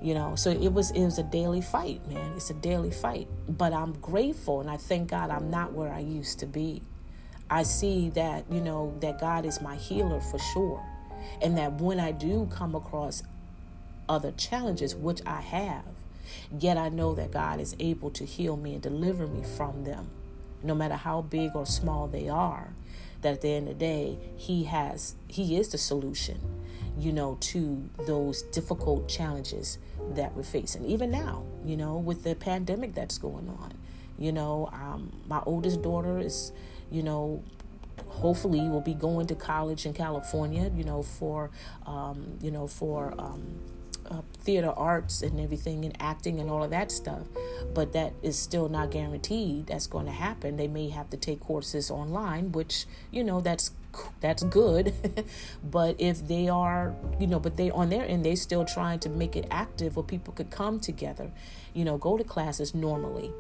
[0.03, 2.33] you know so it was it was a daily fight man.
[2.37, 3.29] It's a daily fight.
[3.49, 6.83] But i'm grateful and i thank god i'm not where i used to be.
[7.49, 10.85] I see that you know that god is my healer for sure.
[11.43, 13.23] And that when i do come across
[14.09, 15.85] other challenges which i have
[16.57, 20.11] Yet I know that God is able to heal me and deliver me from them,
[20.63, 22.71] no matter how big or small they are.
[23.23, 26.41] That at the end of the day, He has, He is the solution,
[26.99, 29.79] you know, to those difficult challenges
[30.15, 30.85] that we're facing.
[30.85, 33.75] Even now, you know, with the pandemic that's going on.
[34.19, 36.53] You know, um, my oldest daughter is,
[36.91, 37.45] you know,
[38.09, 41.51] hopefully will be going to college in California, you know, for,
[41.85, 43.61] um, you know, for, um,
[44.11, 47.27] uh, theater arts and everything and acting and all of that stuff
[47.75, 51.41] but that is still not guaranteed that's going to happen they may have to take
[51.41, 53.73] courses online which you know that's
[54.21, 54.93] that's good
[55.65, 59.09] but if they are you know but they on their end they still trying to
[59.09, 61.31] make it active where people could come together
[61.75, 63.33] you know go to classes normally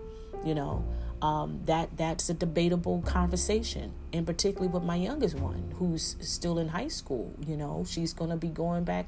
[0.44, 0.84] you know
[1.22, 6.68] um, that that's a debatable conversation and particularly with my youngest one who's still in
[6.68, 9.06] high school you know she's going to be going back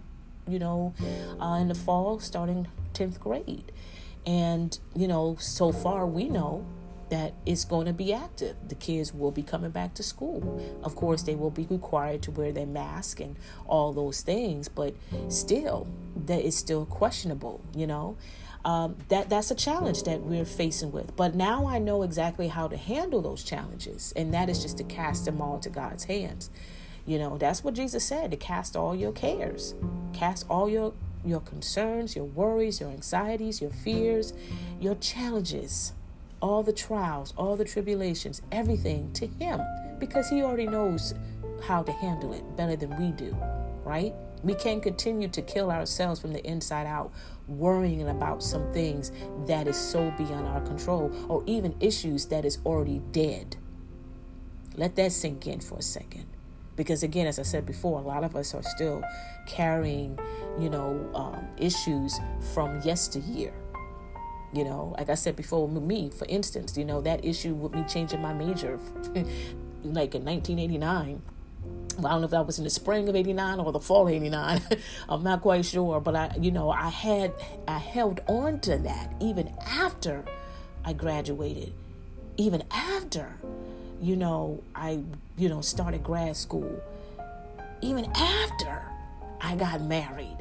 [0.48, 0.94] you know,
[1.40, 3.70] uh, in the fall, starting 10th grade.
[4.26, 6.66] And, you know, so far we know
[7.10, 8.56] that it's going to be active.
[8.68, 10.62] The kids will be coming back to school.
[10.82, 14.94] Of course, they will be required to wear their mask and all those things, but
[15.28, 15.86] still,
[16.26, 18.16] that is still questionable, you know.
[18.64, 21.16] Um, that that's a challenge that we're facing with.
[21.16, 24.84] But now I know exactly how to handle those challenges, and that is just to
[24.84, 26.50] cast them all to God's hands.
[27.06, 29.74] You know, that's what Jesus said to cast all your cares,
[30.12, 30.92] cast all your
[31.24, 34.32] your concerns, your worries, your anxieties, your fears,
[34.80, 35.92] your challenges,
[36.40, 39.60] all the trials, all the tribulations, everything to him
[39.98, 41.14] because he already knows
[41.64, 43.36] how to handle it better than we do,
[43.84, 44.14] right?
[44.42, 47.12] We can't continue to kill ourselves from the inside out,
[47.48, 49.10] worrying about some things
[49.46, 53.56] that is so beyond our control, or even issues that is already dead.
[54.76, 56.26] Let that sink in for a second.
[56.76, 59.02] Because again, as I said before, a lot of us are still
[59.48, 60.16] carrying,
[60.60, 62.20] you know, um, issues
[62.54, 63.52] from yesteryear.
[64.52, 67.84] You know, like I said before, me, for instance, you know, that issue with me
[67.86, 68.78] changing my major,
[69.84, 71.22] like in 1989.
[71.98, 74.06] Well, I don't know if that was in the spring of 89 or the fall
[74.06, 74.62] of 89.
[75.08, 77.34] I'm not quite sure, but I, you know, I had,
[77.66, 80.24] I held on to that even after
[80.84, 81.74] I graduated,
[82.36, 83.36] even after
[84.00, 85.00] you know, I,
[85.36, 86.80] you know, started grad school.
[87.80, 88.82] Even after
[89.40, 90.36] I got married.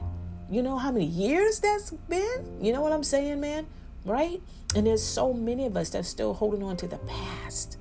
[0.49, 2.59] You know how many years that's been?
[2.61, 3.67] You know what I'm saying, man?
[4.07, 4.41] Right?
[4.73, 7.77] And there's so many of us that's still holding on to the past.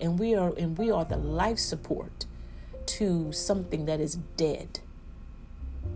[0.00, 2.26] And we are and we are the life support
[2.86, 4.80] to something that is dead.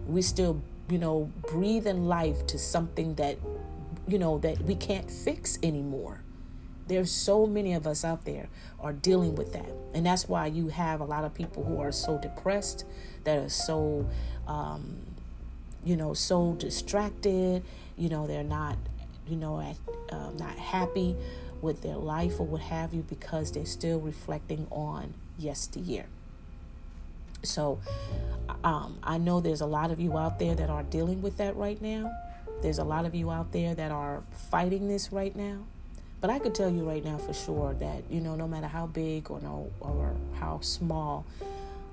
[0.07, 3.39] We still, you know, breathing life to something that
[4.07, 6.23] you know that we can't fix anymore.
[6.89, 8.49] There's so many of us out there
[8.81, 9.71] are dealing with that.
[9.95, 12.85] And that's why you have a lot of people who are so depressed,
[13.25, 14.09] that are so,
[14.47, 14.99] um,
[15.85, 17.63] you know, so distracted.
[17.97, 18.77] You know, they're not,
[19.33, 19.59] you know,
[20.11, 21.17] uh, not happy
[21.63, 26.05] with their life or what have you because they're still reflecting on yesteryear.
[27.43, 27.81] So
[28.63, 31.57] um, I know there's a lot of you out there that are dealing with that
[31.57, 32.13] right now.
[32.61, 35.65] There's a lot of you out there that are fighting this right now.
[36.21, 38.87] But I could tell you right now for sure that, you know, no matter how
[38.87, 41.25] big or no or how small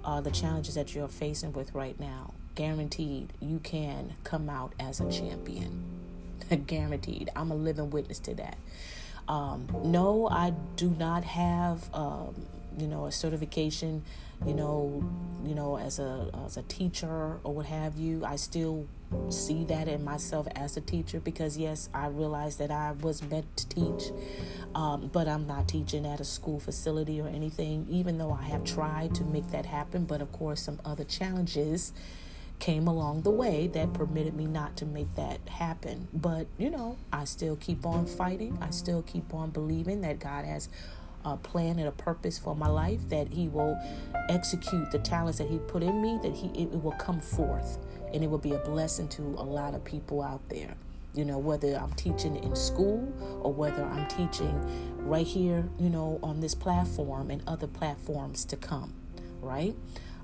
[0.03, 4.99] uh, the challenges that you're facing with right now, guaranteed you can come out as
[4.99, 5.98] a champion.
[6.67, 7.29] guaranteed.
[7.35, 8.57] I'm a living witness to that.
[9.27, 12.33] Um, no, I do not have, um,
[12.79, 14.03] you know, a certification,
[14.45, 15.03] you know,
[15.45, 18.25] you know, as a as a teacher or what have you.
[18.25, 18.87] I still
[19.29, 23.55] see that in myself as a teacher because yes, I realize that I was meant
[23.57, 24.11] to teach,
[24.73, 27.85] um, but I'm not teaching at a school facility or anything.
[27.87, 31.93] Even though I have tried to make that happen, but of course, some other challenges
[32.59, 36.07] came along the way that permitted me not to make that happen.
[36.13, 38.57] But, you know, I still keep on fighting.
[38.61, 40.69] I still keep on believing that God has
[41.25, 43.77] a plan and a purpose for my life, that He will
[44.29, 47.77] execute the talents that He put in me, that He it will come forth
[48.13, 50.75] and it will be a blessing to a lot of people out there.
[51.13, 54.55] You know, whether I'm teaching in school or whether I'm teaching
[55.07, 58.93] right here, you know, on this platform and other platforms to come,
[59.41, 59.75] right?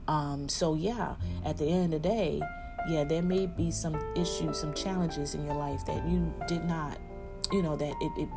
[0.08, 2.42] Um, so, yeah, at the end of the day,
[2.88, 6.98] yeah, there may be some issues, some challenges in your life that you did not,
[7.52, 8.30] you know, that it, it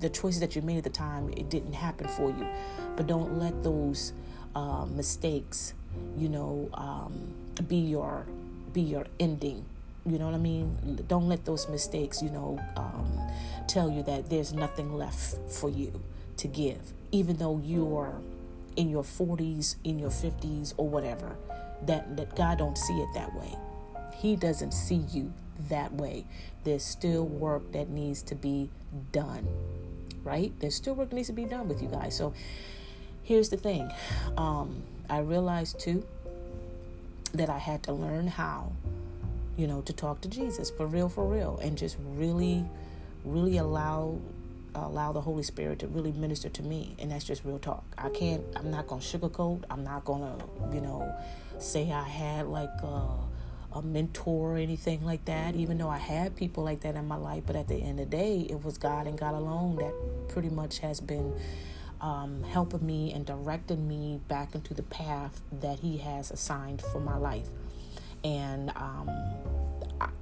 [0.00, 2.46] the choices that you made at the time, it didn't happen for you.
[2.96, 4.12] But don't let those
[4.54, 5.74] uh, mistakes,
[6.16, 7.34] you know, um,
[7.68, 8.26] be your
[8.72, 9.64] be your ending.
[10.06, 11.04] You know what I mean?
[11.08, 13.18] Don't let those mistakes, you know, um,
[13.68, 16.00] tell you that there's nothing left for you
[16.38, 18.14] to give, even though you're
[18.80, 21.36] in your 40s, in your 50s, or whatever.
[21.82, 23.54] That that God don't see it that way.
[24.16, 25.34] He doesn't see you
[25.68, 26.24] that way.
[26.64, 28.70] There's still work that needs to be
[29.12, 29.46] done.
[30.24, 30.52] Right?
[30.60, 32.16] There's still work that needs to be done with you guys.
[32.16, 32.32] So
[33.22, 33.90] here's the thing.
[34.38, 36.06] Um, I realized too
[37.34, 38.72] that I had to learn how,
[39.58, 42.64] you know, to talk to Jesus for real, for real, and just really,
[43.24, 44.18] really allow
[44.74, 46.96] allow the Holy Spirit to really minister to me.
[46.98, 47.84] And that's just real talk.
[47.98, 49.64] I can't, I'm not to sugarcoat.
[49.70, 51.14] I'm not to, you know,
[51.58, 53.08] say I had like a,
[53.72, 57.16] a, mentor or anything like that, even though I had people like that in my
[57.16, 57.44] life.
[57.46, 60.50] But at the end of the day, it was God and God alone that pretty
[60.50, 61.34] much has been
[62.00, 67.00] um, helping me and directing me back into the path that He has assigned for
[67.00, 67.48] my life.
[68.22, 69.10] And um,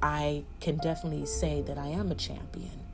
[0.02, 2.88] I can definitely say that I am a champion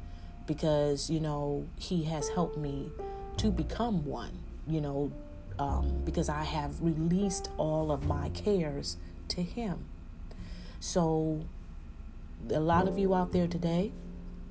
[0.46, 2.90] because you know he has helped me
[3.36, 5.12] to become one you know
[5.58, 8.96] um, because i have released all of my cares
[9.28, 9.86] to him.
[10.80, 11.44] So
[12.50, 13.92] a lot of you out there today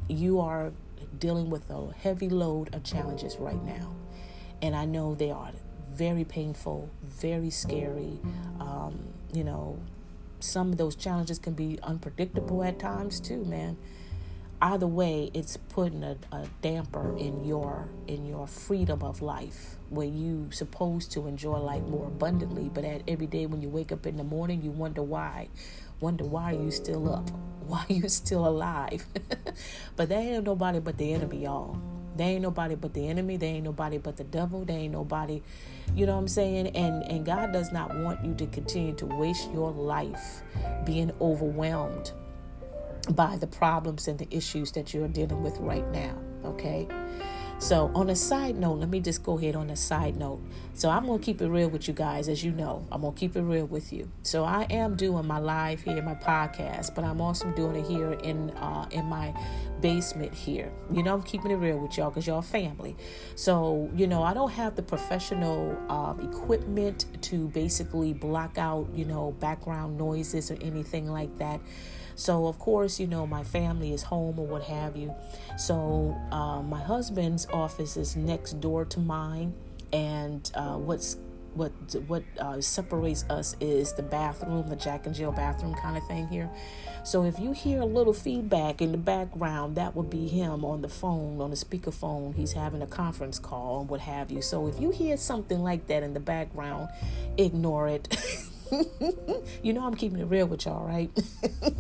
[0.08, 0.74] you are
[1.20, 3.96] dealing with a heavy load of challenges right now.
[4.62, 5.52] And i know they are
[5.92, 8.20] very painful very scary.
[8.60, 9.80] Um, you know
[10.40, 13.78] some of those challenges can be unpredictable at times too man
[14.62, 20.08] either way it's putting a, a, damper in your in your freedom of life where
[20.08, 24.06] you supposed to enjoy life more abundantly but at every day when you wake up
[24.06, 25.48] in the morning you wonder why
[26.00, 27.30] wonder why are you still up
[27.68, 29.06] why are you still alive.
[29.96, 31.78] But there ain't nobody but the enemy y'all.
[32.16, 33.38] There ain't nobody but the enemy.
[33.38, 34.66] There ain't nobody but the devil.
[34.66, 35.42] There ain't nobody
[35.96, 36.68] you know what i'm saying?
[36.68, 40.42] And and god does not want you to continue to waste your life
[40.86, 42.12] being overwhelmed
[43.12, 46.18] by the problems and the issues that you're dealing with right now.
[46.46, 46.88] Okay.
[47.60, 50.42] So, on a side note, let me just go ahead on a side note.
[50.74, 52.86] So, I'm going to keep it real with you guys, as you know.
[52.92, 54.12] I'm going to keep it real with you.
[54.22, 58.14] So, I am doing my live here, my podcast, but I'm also doing it here
[58.14, 59.34] in uh, in my
[59.80, 60.74] basement here.
[60.92, 62.98] You know, I'm keeping it real with y'all because y'all family.
[63.36, 69.06] So, you know, I don't have the professional um, equipment to basically block out, you
[69.06, 71.62] know, background noises or anything like that.
[72.16, 75.14] So, of course, you know, my family is home or what have you.
[75.58, 79.54] So, uh, my husband's office is next door to mine,
[79.92, 81.18] and uh, what's
[81.56, 81.72] what
[82.08, 86.28] what uh, separates us is the bathroom, the Jack and Jill bathroom kind of thing
[86.28, 86.50] here.
[87.04, 90.82] So if you hear a little feedback in the background, that would be him on
[90.82, 92.34] the phone, on the speakerphone.
[92.34, 94.42] He's having a conference call and what have you.
[94.42, 96.90] So if you hear something like that in the background,
[97.38, 98.16] ignore it.
[99.64, 101.12] you know I'm keeping it real with y'all, right?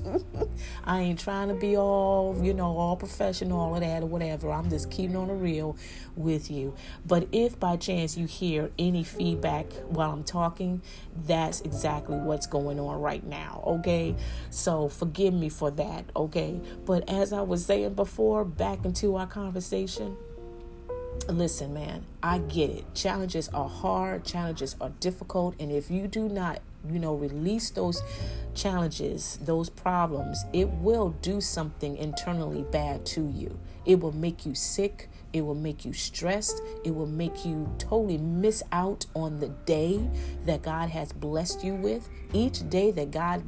[0.84, 4.52] I ain't trying to be all, you know, all professional, all of that or whatever.
[4.52, 5.78] I'm just keeping on the real
[6.16, 6.76] with you.
[7.06, 10.82] But if by chance you hear any feedback while I'm talking,
[11.26, 14.16] that's exactly what's going on right now, okay?
[14.50, 16.60] So forgive me for that, okay?
[16.86, 20.18] But as I was saying before, back into our conversation,
[21.28, 22.94] listen, man, I get it.
[22.94, 28.02] Challenges are hard, challenges are difficult, and if you do not, you know, release those
[28.54, 33.60] challenges, those problems, it will do something internally bad to you.
[33.86, 35.10] It will make you sick.
[35.34, 36.62] It will make you stressed.
[36.86, 40.10] It will make you totally miss out on the day
[40.46, 42.08] that God has blessed you with.
[42.34, 43.44] Each day that God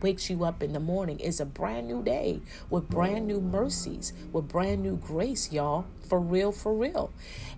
[0.00, 4.12] wakes you up in the morning is a brand new day with brand new mercies,
[4.32, 5.86] with brand new grace, y'all.
[6.12, 7.10] For real, for real.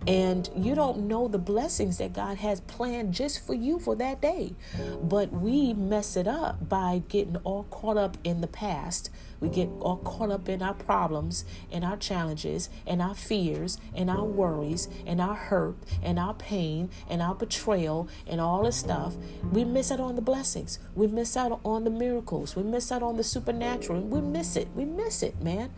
[0.07, 4.21] And you don't know the blessings that God has planned just for you for that
[4.21, 4.55] day.
[5.03, 9.11] But we mess it up by getting all caught up in the past
[9.45, 14.09] we get all caught up in our problems and our challenges and our fears and
[14.09, 19.17] our worries and our hurt and our pain and our betrayal and all this stuff.
[19.53, 20.79] We miss out on the blessings.
[20.95, 22.57] We miss out on the miracles.
[22.57, 24.01] We miss out on the supernatural.
[24.01, 24.69] We miss it.
[24.75, 25.71] We miss it, man.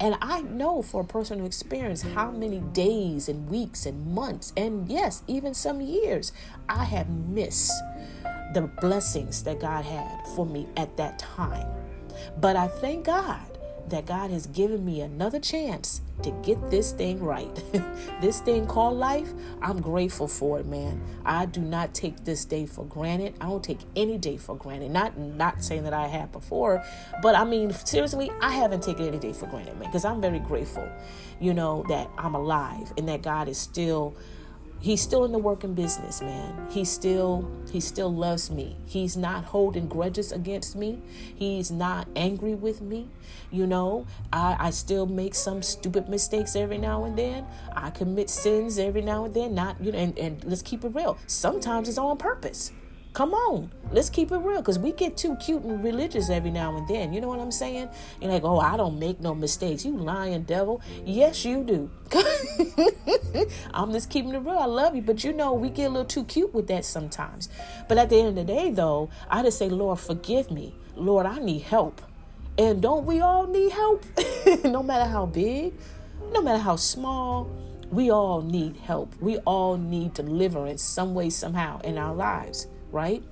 [0.00, 4.90] And I know for a personal experience how many days and weeks and months, and
[4.90, 6.32] yes, even some years,
[6.68, 7.72] I have missed
[8.52, 11.68] the blessings that God had for me at that time.
[12.40, 13.51] But I thank God
[13.88, 17.62] that God has given me another chance to get this thing right.
[18.20, 21.02] this thing called life, I'm grateful for it, man.
[21.24, 23.34] I do not take this day for granted.
[23.40, 24.90] I don't take any day for granted.
[24.92, 26.82] Not not saying that I have before,
[27.22, 30.38] but I mean seriously, I haven't taken any day for granted, man, because I'm very
[30.38, 30.88] grateful,
[31.40, 34.16] you know, that I'm alive and that God is still
[34.82, 36.66] he's still in the working business man.
[36.70, 38.76] He still he still loves me.
[38.84, 41.00] He's not holding grudges against me.
[41.34, 43.08] He's not angry with me.
[43.50, 47.46] You know i i still make some stupid mistakes every now and then.
[47.74, 49.54] I commit sins every now and then.
[49.54, 51.16] Not you know and, and let's keep it real.
[51.26, 52.72] Sometimes it's on purpose
[53.12, 56.74] Come on, let's keep it real because we get too cute and religious every now
[56.78, 57.12] and then.
[57.12, 57.90] You know what I'm saying?
[58.22, 59.84] You're like, oh, I don't make no mistakes.
[59.84, 60.80] You lying devil.
[61.04, 61.90] Yes, you do.
[63.74, 64.56] I'm just keeping it real.
[64.56, 67.50] I love you, but you know, we get a little too cute with that sometimes.
[67.86, 70.74] But at the end of the day, though, I just say, Lord, forgive me.
[70.96, 72.00] Lord, I need help.
[72.56, 74.06] And don't we all need help?
[74.64, 75.74] no matter how big,
[76.32, 77.50] no matter how small,
[77.90, 79.14] we all need help.
[79.20, 83.22] We all need deliverance some way, somehow in our lives right?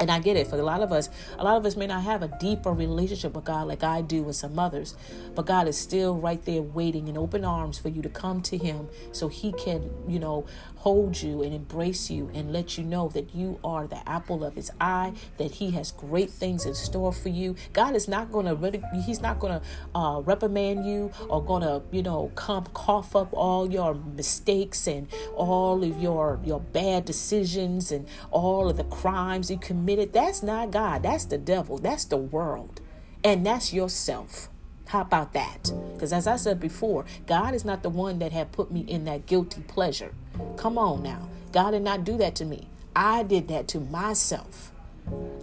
[0.00, 0.46] And I get it.
[0.46, 3.34] For a lot of us, a lot of us may not have a deeper relationship
[3.34, 4.94] with God like I do with some others,
[5.34, 8.56] but God is still right there waiting in open arms for you to come to
[8.56, 10.46] Him so He can, you know,
[10.78, 14.54] hold you and embrace you and let you know that you are the apple of
[14.54, 17.56] his eye, that he has great things in store for you.
[17.72, 21.62] God is not going to, really he's not going to uh, reprimand you or going
[21.62, 27.04] to, you know, come cough up all your mistakes and all of your, your bad
[27.04, 29.58] decisions and all of the crimes you
[29.96, 31.02] That's not God.
[31.02, 31.78] That's the devil.
[31.78, 32.80] That's the world.
[33.24, 34.48] And that's yourself.
[34.86, 35.70] How about that?
[35.92, 39.04] Because as I said before, God is not the one that had put me in
[39.04, 40.14] that guilty pleasure.
[40.56, 41.28] Come on now.
[41.52, 42.68] God did not do that to me.
[42.94, 44.72] I did that to myself.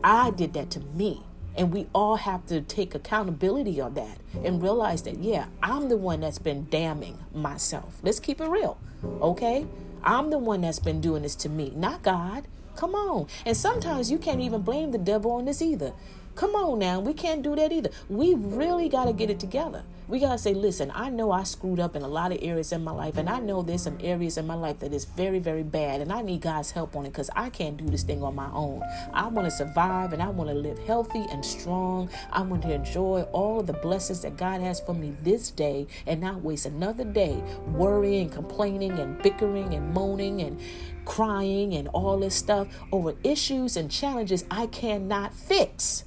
[0.04, 1.24] I did that to me.
[1.58, 5.98] And we all have to take accountability on that and realize that, yeah, I'm the
[5.98, 8.00] one that's been damning myself.
[8.04, 8.78] Let's keep it real,
[9.22, 9.66] okay?
[10.04, 12.48] I'm the one that's been doing this to me, not God.
[12.76, 13.28] Come on.
[13.46, 15.94] And sometimes you can't even blame the devil on this either.
[16.36, 17.90] Come on now, we can't do that either.
[18.10, 19.84] We really got to get it together.
[20.10, 22.74] We got to say, listen, I know I screwed up in a lot of areas
[22.74, 25.40] in my life, and I know there's some areas in my life that is very,
[25.40, 28.22] very bad, and I need God's help on it because I can't do this thing
[28.22, 28.84] on my own.
[29.14, 32.10] I want to survive and I want to live healthy and strong.
[32.34, 35.88] I want to enjoy all of the blessings that God has for me this day
[36.06, 40.60] and not waste another day worrying, complaining, and bickering and moaning and
[41.06, 46.04] crying and all this stuff over issues and challenges I cannot fix.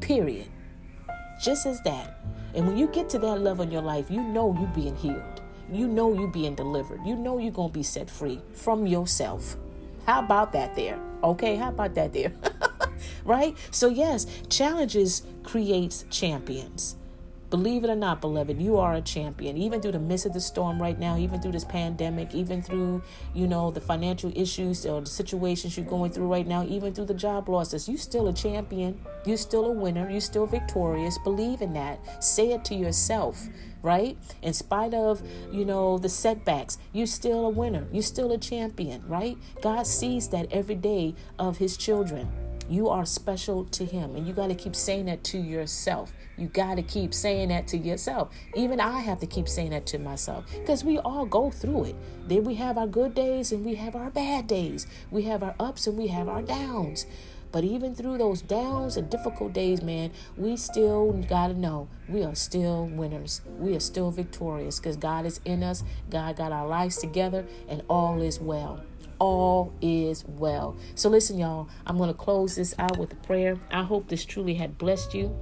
[0.00, 0.48] Period.
[1.42, 2.20] Just as that.
[2.54, 5.42] And when you get to that level in your life, you know you're being healed.
[5.70, 7.00] You know you're being delivered.
[7.04, 9.56] You know you're going to be set free from yourself.
[10.06, 10.98] How about that there?
[11.22, 12.32] Okay, how about that there?
[13.24, 13.56] right?
[13.70, 16.96] So yes, challenges creates champions.
[17.48, 19.56] Believe it or not, beloved, you are a champion.
[19.56, 23.02] Even through the midst of the storm right now, even through this pandemic, even through,
[23.34, 27.04] you know, the financial issues or the situations you're going through right now, even through
[27.04, 29.00] the job losses, you're still a champion.
[29.24, 30.10] You're still a winner.
[30.10, 31.18] You're still victorious.
[31.18, 32.22] Believe in that.
[32.22, 33.46] Say it to yourself,
[33.80, 34.18] right?
[34.42, 35.22] In spite of,
[35.52, 37.86] you know, the setbacks, you're still a winner.
[37.92, 39.38] You're still a champion, right?
[39.62, 42.45] God sees that every day of his children.
[42.68, 44.16] You are special to Him.
[44.16, 46.12] And you got to keep saying that to yourself.
[46.36, 48.30] You got to keep saying that to yourself.
[48.54, 51.96] Even I have to keep saying that to myself because we all go through it.
[52.28, 54.86] Then we have our good days and we have our bad days.
[55.10, 57.06] We have our ups and we have our downs.
[57.52, 62.22] But even through those downs and difficult days, man, we still got to know we
[62.22, 63.40] are still winners.
[63.46, 65.82] We are still victorious because God is in us.
[66.10, 68.82] God got our lives together and all is well
[69.18, 70.76] all is well.
[70.94, 73.58] So, listen, y'all, I'm going to close this out with a prayer.
[73.70, 75.36] I hope this truly had blessed you.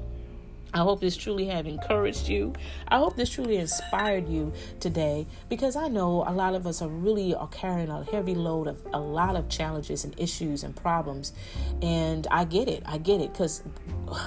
[0.75, 2.53] I hope this truly have encouraged you.
[2.89, 6.89] I hope this truly inspired you today because I know a lot of us are
[6.89, 11.33] really are carrying a heavy load of a lot of challenges and issues and problems.
[11.81, 12.83] And I get it.
[12.87, 13.62] I get it because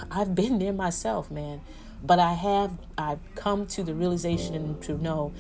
[0.10, 1.60] I've been there myself, man.
[2.02, 5.34] But I have I've come to the realization and to know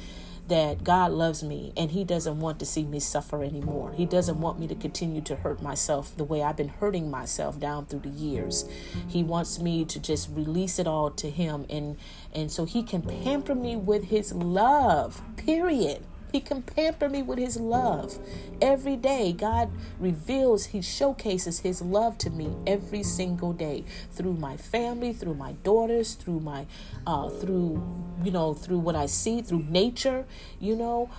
[0.48, 3.94] that God loves me and He doesn't want to see me suffer anymore.
[3.94, 7.60] He doesn't want me to continue to hurt myself the way I've been hurting myself
[7.60, 8.68] down through the years.
[9.08, 11.98] He wants me to just release it all to Him and
[12.34, 15.22] and so He can pamper me with His love.
[15.38, 16.04] Period.
[16.32, 18.20] He can pamper me with his love.
[18.62, 19.70] Every day, God
[20.00, 25.54] reveals, He showcases His love to me every single day through my family, through my
[25.64, 26.66] daughters, through my,
[27.06, 27.82] uh, through,
[28.24, 30.26] you know, through what I see, through nature,
[30.60, 31.10] you know,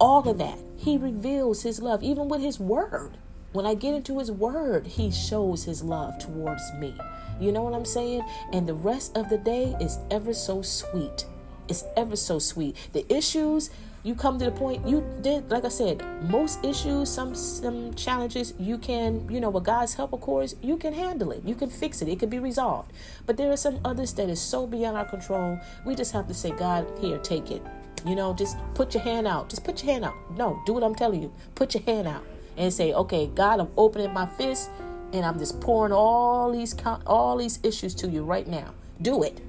[0.00, 0.58] all of that.
[0.76, 3.18] He reveals His love, even with His word.
[3.52, 6.94] When I get into His word, He shows His love towards me.
[7.40, 8.22] You know what I'm saying?
[8.52, 11.26] And the rest of the day is ever so sweet.
[11.68, 12.76] It's ever so sweet.
[12.92, 13.70] The issues,
[14.06, 18.54] you come to the point you did like i said most issues some some challenges
[18.58, 21.42] you can you know with god's help of course you can handle it.
[21.44, 22.08] You can fix it.
[22.08, 22.92] It can be resolved.
[23.26, 25.58] But there are some others that is so beyond our control.
[25.84, 27.62] We just have to say god here take it.
[28.04, 29.48] You know just put your hand out.
[29.48, 30.14] Just put your hand out.
[30.36, 31.32] No do what i'm telling you.
[31.54, 32.24] Put your hand out
[32.56, 34.70] and say okay god i'm opening my fist
[35.12, 36.74] and i'm just pouring all these
[37.06, 38.74] all these issues to you right now.
[39.00, 39.40] Do it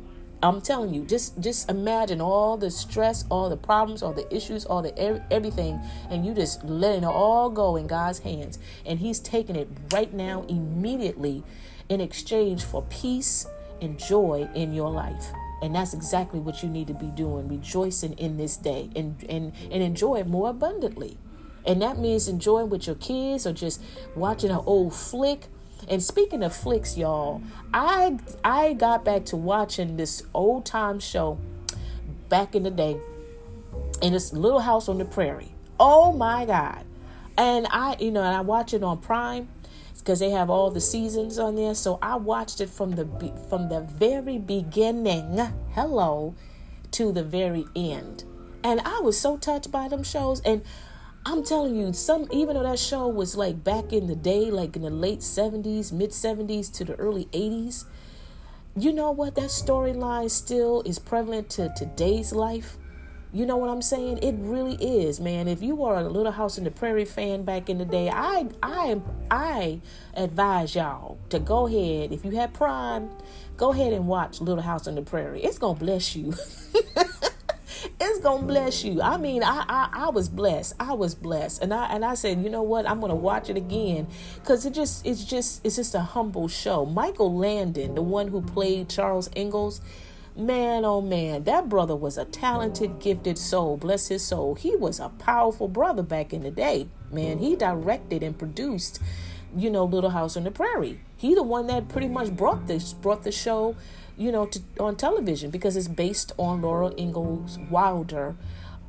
[0.48, 4.64] I'm telling you, just just imagine all the stress, all the problems, all the issues,
[4.64, 4.98] all the
[5.32, 9.68] everything, and you just letting it all go in God's hands, and He's taking it
[9.92, 11.44] right now, immediately,
[11.90, 13.46] in exchange for peace
[13.82, 15.26] and joy in your life.
[15.62, 19.52] And that's exactly what you need to be doing, rejoicing in this day and and
[19.70, 21.18] and enjoy it more abundantly.
[21.66, 23.82] And that means enjoying with your kids or just
[24.16, 25.48] watching an old flick
[25.88, 27.42] and speaking of flicks, y'all,
[27.74, 31.40] I I got back to watching this old time show
[32.30, 32.98] back in the day
[34.02, 35.52] in this little house on the prairie.
[35.80, 36.86] Oh my god.
[37.38, 39.48] And I, you know, and I watch it on Prime
[39.98, 41.76] because they have all the seasons on there.
[41.76, 43.06] So I watched it from the
[43.50, 45.38] from the very beginning,
[45.74, 46.36] hello,
[46.92, 48.24] to the very end.
[48.64, 50.64] And I was so touched by them shows and
[51.30, 54.78] I'm telling you, some even though that show was like back in the day, like
[54.78, 57.84] in the late 70s, mid 70s to the early 80s,
[58.78, 59.36] you know what?
[59.36, 62.78] That storyline still is prevalent to today's life.
[63.34, 64.20] You know what I'm saying?
[64.20, 65.50] It really is, man.
[65.50, 68.48] If you were a Little House in the Prairie fan back in the day, I
[68.64, 69.82] I I
[70.14, 72.14] advise y'all to go ahead.
[72.14, 73.10] If you have Prime,
[73.58, 75.44] go ahead and watch Little House on the Prairie.
[75.44, 76.36] It's gonna bless you.
[78.00, 79.02] it's gonna bless you.
[79.02, 80.76] I mean, I, I I was blessed.
[80.80, 82.90] I was blessed, and I and I said, you know what?
[82.90, 86.86] I'm gonna watch it again because it just it's just it's just a humble show.
[86.86, 89.82] Michael Landon, the one who played Charles Ingalls,
[90.36, 93.78] man, oh man, that brother was a talented, gifted soul.
[93.78, 94.56] Bless his soul.
[94.56, 96.88] He was a powerful brother back in the day.
[97.12, 99.02] Man, he directed and produced,
[99.56, 101.00] you know, Little House on the Prairie.
[101.16, 103.76] He the one that pretty much brought this brought the show
[104.18, 108.36] you know, to, on television because it's based on Laura Ingalls Wilder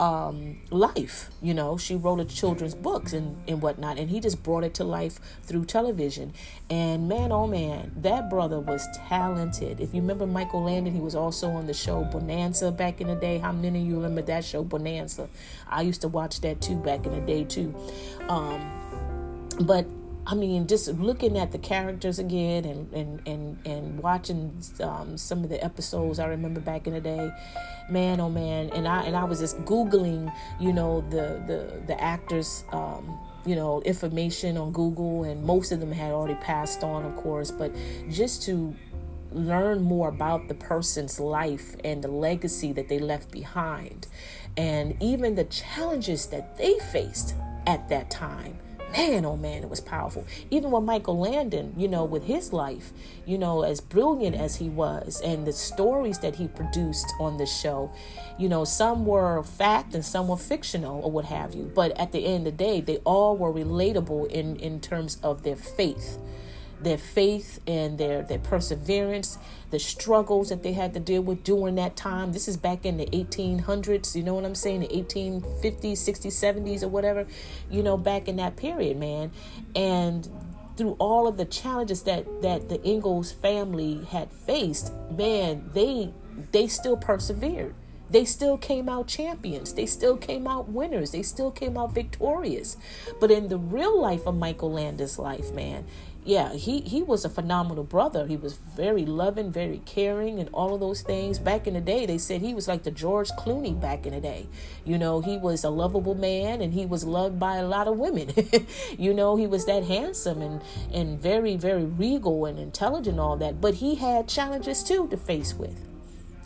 [0.01, 1.31] um, life.
[1.43, 4.75] You know, she wrote a children's books and, and whatnot, and he just brought it
[4.75, 6.33] to life through television.
[6.71, 9.81] And man, oh man, that brother was talented.
[9.81, 13.17] If you remember Michael Landon, he was also on the show Bonanza back in the
[13.17, 13.39] day.
[13.39, 15.29] How many of you remember that show, Bonanza?
[15.69, 17.75] I used to watch that too back in the day too.
[18.29, 18.75] Um,
[19.61, 19.87] but
[20.31, 25.43] I mean, just looking at the characters again and and and and watching um, some
[25.43, 27.31] of the episodes I remember back in the day,
[27.89, 32.01] man, oh man, and I and I was just googling, you know, the the the
[32.01, 32.65] actors.
[32.73, 37.17] Um, you know information on google and most of them had already passed on of
[37.17, 37.73] course but
[38.11, 38.75] just to
[39.31, 44.09] learn more about the person's life and the legacy that they left behind
[44.57, 48.59] and even the challenges that they faced at that time
[48.93, 50.25] man, oh man, it was powerful.
[50.51, 52.93] Even with Michael Landon, you know, with his life,
[53.27, 57.47] you know, as brilliant as he was, and the stories that he produced on the
[57.47, 57.91] show,
[58.39, 61.71] you know, some were fact and some were fictional or what have you.
[61.75, 65.43] But at the end of the day, they all were relatable in in terms of
[65.43, 66.19] their faith
[66.81, 69.39] their faith and their their perseverance,
[69.71, 72.33] the struggles that they had to deal with during that time.
[72.33, 74.81] This is back in the 1800s, you know what I'm saying?
[74.81, 77.27] The 1850s, 60s, 70s or whatever,
[77.71, 79.31] you know, back in that period, man.
[79.77, 80.29] And
[80.77, 86.13] through all of the challenges that that the Ingalls family had faced, man, they
[86.53, 87.75] they still persevered.
[88.11, 89.75] They still came out champions.
[89.75, 91.11] They still came out winners.
[91.11, 92.77] They still came out victorious.
[93.21, 95.85] But in the real life of Michael Landis' life, man,
[96.29, 98.27] yeah, he, he was a phenomenal brother.
[98.27, 101.39] He was very loving, very caring, and all of those things.
[101.39, 104.21] Back in the day, they said he was like the George Clooney back in the
[104.21, 104.47] day.
[104.85, 107.97] You know, he was a lovable man and he was loved by a lot of
[107.97, 108.31] women.
[108.99, 110.61] you know, he was that handsome and,
[110.93, 113.63] and very, very regal and intelligent, all that.
[113.63, 115.83] But he had challenges too to face with.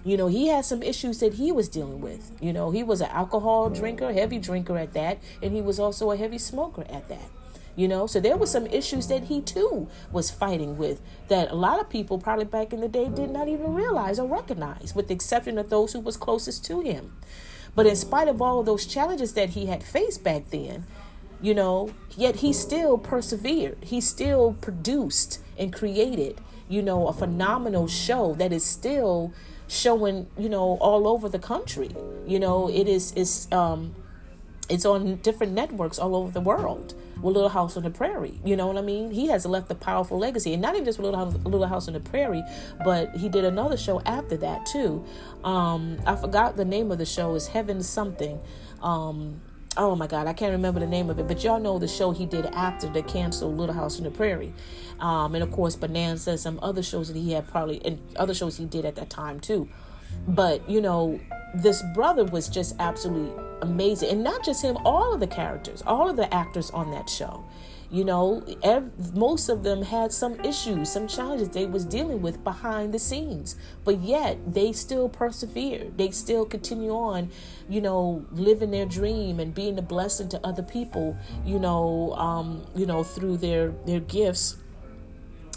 [0.04, 2.30] You know, he had some issues that he was dealing with.
[2.40, 6.12] You know, he was an alcohol drinker, heavy drinker at that, and he was also
[6.12, 7.30] a heavy smoker at that
[7.76, 8.06] you know?
[8.06, 11.88] So there were some issues that he too was fighting with that a lot of
[11.88, 15.58] people probably back in the day did not even realize or recognize with the exception
[15.58, 17.16] of those who was closest to him.
[17.74, 20.86] But in spite of all of those challenges that he had faced back then
[21.42, 23.76] you know yet he still persevered.
[23.82, 29.34] He still produced and created you know a phenomenal show that is still
[29.68, 31.90] showing you know all over the country.
[32.26, 33.94] You know it is is um
[34.72, 38.40] it's on different networks all over the world with Little House on the Prairie.
[38.42, 39.10] You know what I mean?
[39.10, 41.94] He has left a powerful legacy, and not even just Little House, Little House on
[41.94, 42.42] the Prairie,
[42.82, 45.04] but he did another show after that too.
[45.44, 47.34] Um, I forgot the name of the show.
[47.34, 48.40] Is Heaven something?
[48.82, 49.42] Um,
[49.78, 52.10] oh my god i can't remember the name of it but y'all know the show
[52.10, 54.52] he did after the canceled little house on the prairie
[55.00, 58.58] um, and of course bonanza some other shows that he had probably and other shows
[58.58, 59.66] he did at that time too
[60.28, 61.18] but you know
[61.54, 63.32] this brother was just absolutely
[63.62, 64.10] amazing.
[64.10, 67.44] And not just him all of the characters all of the actors on that show.
[67.90, 68.42] You know
[69.14, 73.56] most of them had some issues some challenges they was dealing with behind the scenes.
[73.84, 75.98] But yet they still persevered.
[75.98, 77.30] They still continue on
[77.68, 82.66] you know living their dream and being a blessing to other people you know um,
[82.74, 84.56] you know through their their gifts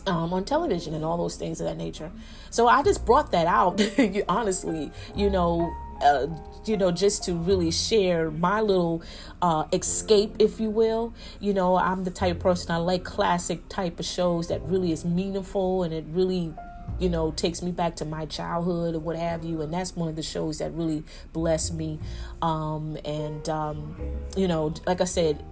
[0.07, 2.11] um, on television and all those things of that nature.
[2.49, 3.81] So I just brought that out,
[4.29, 6.27] honestly, you know, uh,
[6.65, 9.01] you know, just to really share my little
[9.41, 11.13] uh, escape, if you will.
[11.39, 14.91] You know, I'm the type of person I like classic type of shows that really
[14.91, 16.53] is meaningful and it really
[16.99, 20.07] you know takes me back to my childhood or what have you and that's one
[20.07, 21.99] of the shows that really blessed me
[22.41, 23.95] um, and um,
[24.37, 25.43] you know like i said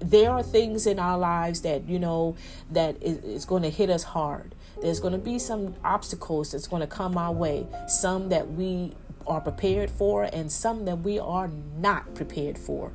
[0.00, 2.36] there are things in our lives that you know
[2.70, 4.54] that is, is going to hit us hard.
[4.80, 7.66] There's going to be some obstacles that's going to come our way.
[7.86, 8.94] Some that we
[9.26, 12.92] are prepared for and some that we are not prepared for.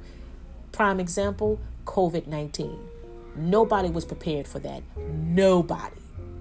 [0.71, 2.79] Prime example covid-19
[3.35, 4.81] nobody was prepared for that.
[4.97, 5.95] Nobody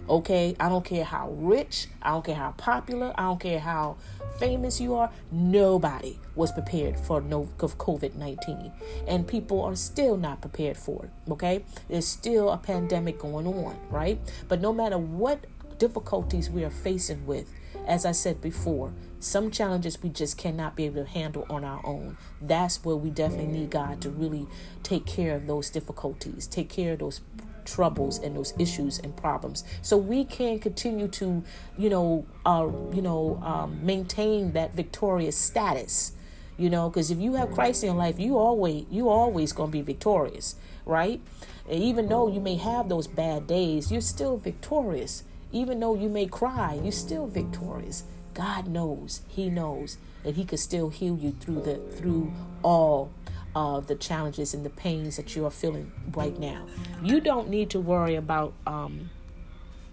[0.08, 3.96] okay i don't care how rich i don't care how popular i don't care how
[4.38, 8.72] famous you are, nobody was prepared for no of COVID 19.
[9.06, 11.32] And people are still not prepared for it.
[11.32, 11.64] Okay?
[11.88, 14.18] There's still a pandemic going on, right?
[14.48, 15.46] But no matter what
[15.78, 17.52] difficulties we are facing with,
[17.86, 21.80] as I said before, some challenges we just cannot be able to handle on our
[21.84, 22.16] own.
[22.40, 24.46] That's where we definitely need God to really
[24.82, 27.20] take care of those difficulties, take care of those
[27.64, 29.64] troubles and those issues and problems.
[29.82, 31.42] So we can continue to
[31.78, 36.12] you know uh, you know um, maintain that victorious status
[36.56, 39.72] you know because if you have christ in your life you always you always gonna
[39.72, 40.54] be victorious
[40.84, 41.20] right?
[41.68, 45.24] And even though you may have those bad days you're still victorious.
[45.52, 48.04] Even though you may cry you're still victorious.
[48.34, 49.22] God knows.
[49.28, 49.98] He knows.
[50.24, 53.12] And he could still heal you through the through all
[53.54, 56.66] of the challenges and the pains that you are feeling right now.
[57.02, 59.10] You don't need to worry about um,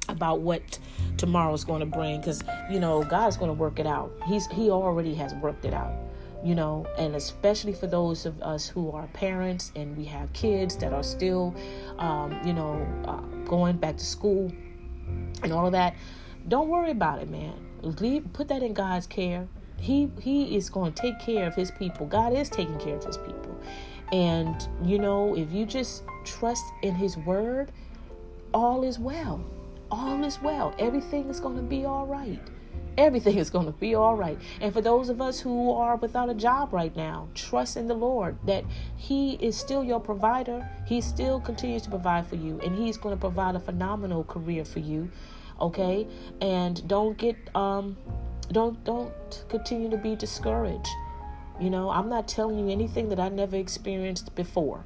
[0.10, 0.80] about what
[1.18, 4.12] tomorrow is going to bring because you know God's going to work it out.
[4.26, 5.94] He's He already has worked it out.
[6.44, 10.76] You know, and especially for those of us who are parents and we have kids
[10.78, 11.54] that are still,
[12.00, 14.52] um, you know, uh, going back to school
[15.44, 15.96] and all of that.
[16.48, 17.54] Don't worry about it, man.
[17.84, 19.48] Leave, put that in God's care.
[19.82, 22.06] He he is going to take care of his people.
[22.06, 23.60] God is taking care of his people.
[24.12, 27.72] And you know, if you just trust in his word,
[28.54, 29.44] all is well.
[29.90, 30.76] All is well.
[30.78, 32.40] Everything is going to be all right.
[32.98, 34.38] Everything is going to be all right.
[34.60, 37.94] And for those of us who are without a job right now, trust in the
[37.94, 38.66] Lord that
[38.98, 40.70] He is still your provider.
[40.86, 44.64] He still continues to provide for you, and He's going to provide a phenomenal career
[44.66, 45.10] for you.
[45.60, 46.08] Okay,
[46.42, 47.96] and don't get um,
[48.52, 50.90] don't don't continue to be discouraged.
[51.60, 54.84] You know, I'm not telling you anything that I never experienced before.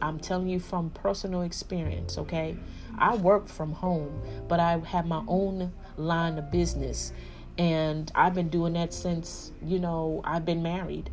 [0.00, 2.56] I'm telling you from personal experience, okay?
[2.98, 7.12] I work from home, but I have my own line of business.
[7.58, 11.10] And I've been doing that since, you know, I've been married.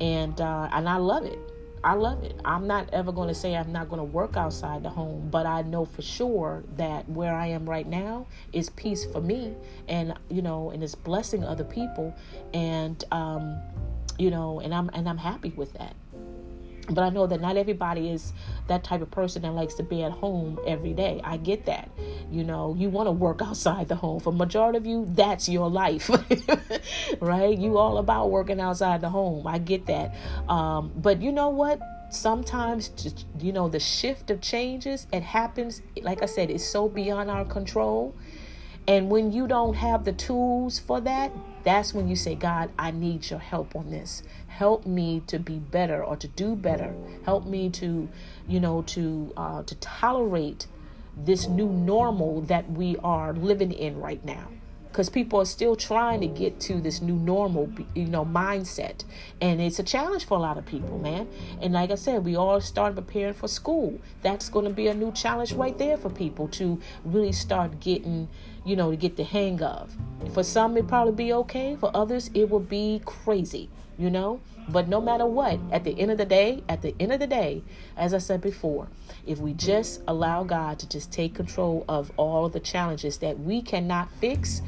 [0.00, 1.38] And uh, and I love it.
[1.84, 2.38] I love it.
[2.44, 5.46] I'm not ever going to say I'm not going to work outside the home, but
[5.46, 9.54] I know for sure that where I am right now is peace for me,
[9.88, 12.14] and you know, and it's blessing other people,
[12.52, 13.58] and um,
[14.18, 15.94] you know, and I'm and I'm happy with that.
[16.90, 18.32] But I know that not everybody is
[18.66, 21.20] that type of person that likes to be at home every day.
[21.22, 21.90] I get that.
[22.30, 24.20] You know, you want to work outside the home.
[24.20, 26.10] For majority of you, that's your life,
[27.20, 27.58] right?
[27.58, 29.46] You all about working outside the home.
[29.46, 30.14] I get that.
[30.48, 31.80] Um, but you know what?
[32.10, 32.90] Sometimes,
[33.38, 35.82] you know, the shift of changes, it happens.
[36.00, 38.14] Like I said, it's so beyond our control.
[38.86, 41.30] And when you don't have the tools for that,
[41.62, 44.22] that's when you say, God, I need your help on this.
[44.58, 46.92] Help me to be better or to do better.
[47.24, 48.08] Help me to,
[48.48, 50.66] you know, to uh, to tolerate
[51.16, 54.48] this new normal that we are living in right now.
[54.88, 59.04] Because people are still trying to get to this new normal you know mindset.
[59.40, 61.28] And it's a challenge for a lot of people man.
[61.62, 64.00] And like i said we all start preparing for school.
[64.22, 68.26] That's going to be a new challenge right there for people to really start getting
[68.66, 69.96] you know to get the hang of.
[70.34, 71.76] For some it probably be okay.
[71.76, 76.10] For others it will be crazy you know but no matter what at the end
[76.10, 77.62] of the day at the end of the day
[77.96, 78.88] as i said before
[79.26, 83.60] if we just allow god to just take control of all the challenges that we
[83.60, 84.62] cannot fix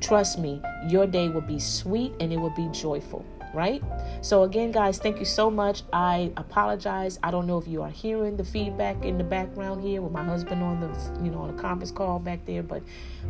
[0.00, 3.24] trust me your day will be sweet and it will be joyful
[3.54, 3.82] right?
[4.20, 5.82] So again, guys, thank you so much.
[5.92, 7.18] I apologize.
[7.22, 10.24] I don't know if you are hearing the feedback in the background here with my
[10.24, 12.82] husband on the you know on a conference call back there, but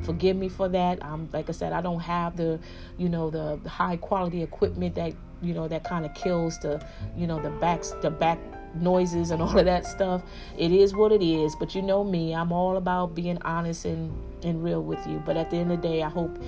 [0.02, 1.02] forgive me for that.
[1.02, 2.58] Um, like I said, I don't have the
[2.96, 6.84] you know the high quality equipment that you know that kind of kills the
[7.16, 8.38] you know the backs the back
[8.74, 10.22] noises and all of that stuff.
[10.56, 14.12] It is what it is, but you know me, I'm all about being honest and
[14.44, 15.22] and real with you.
[15.24, 16.38] But at the end of the day, I hope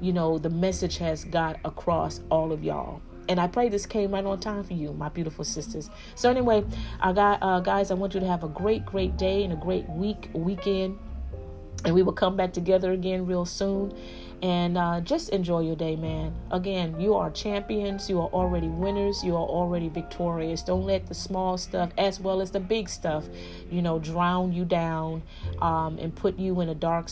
[0.00, 4.10] you know the message has got across all of y'all and I pray this came
[4.10, 5.88] right on time for you, my beautiful sisters.
[6.16, 6.64] So anyway,
[7.00, 9.56] I got uh, guys, I want you to have a great, great day and a
[9.56, 10.98] great week, weekend,
[11.84, 13.96] and we will come back together again real soon.
[14.42, 16.34] And uh, just enjoy your day, man.
[16.50, 18.08] Again, you are champions.
[18.08, 19.22] You are already winners.
[19.22, 20.62] You are already victorious.
[20.62, 23.24] Don't let the small stuff, as well as the big stuff,
[23.70, 25.22] you know, drown you down
[25.60, 27.10] um, and put you in a dark,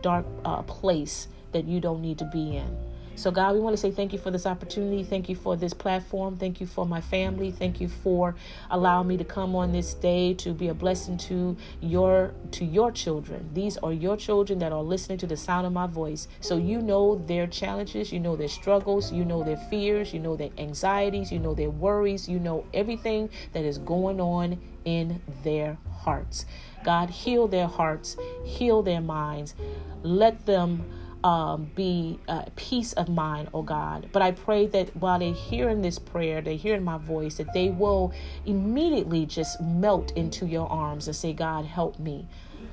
[0.00, 2.89] dark uh, place that you don't need to be in.
[3.20, 5.04] So, God, we want to say thank you for this opportunity.
[5.04, 6.38] Thank you for this platform.
[6.38, 7.50] Thank you for my family.
[7.50, 8.34] Thank you for
[8.70, 12.90] allowing me to come on this day to be a blessing to your to your
[12.90, 13.50] children.
[13.52, 16.28] These are your children that are listening to the sound of my voice.
[16.40, 20.34] So you know their challenges, you know their struggles, you know their fears, you know
[20.34, 25.76] their anxieties, you know their worries, you know everything that is going on in their
[25.92, 26.46] hearts.
[26.84, 28.16] God, heal their hearts,
[28.46, 29.54] heal their minds.
[30.02, 30.86] Let them
[31.24, 34.08] um, be uh, peace of mind, oh God.
[34.12, 37.70] But I pray that while they're hearing this prayer, they're hearing my voice, that they
[37.70, 38.12] will
[38.46, 42.26] immediately just melt into your arms and say, God, help me.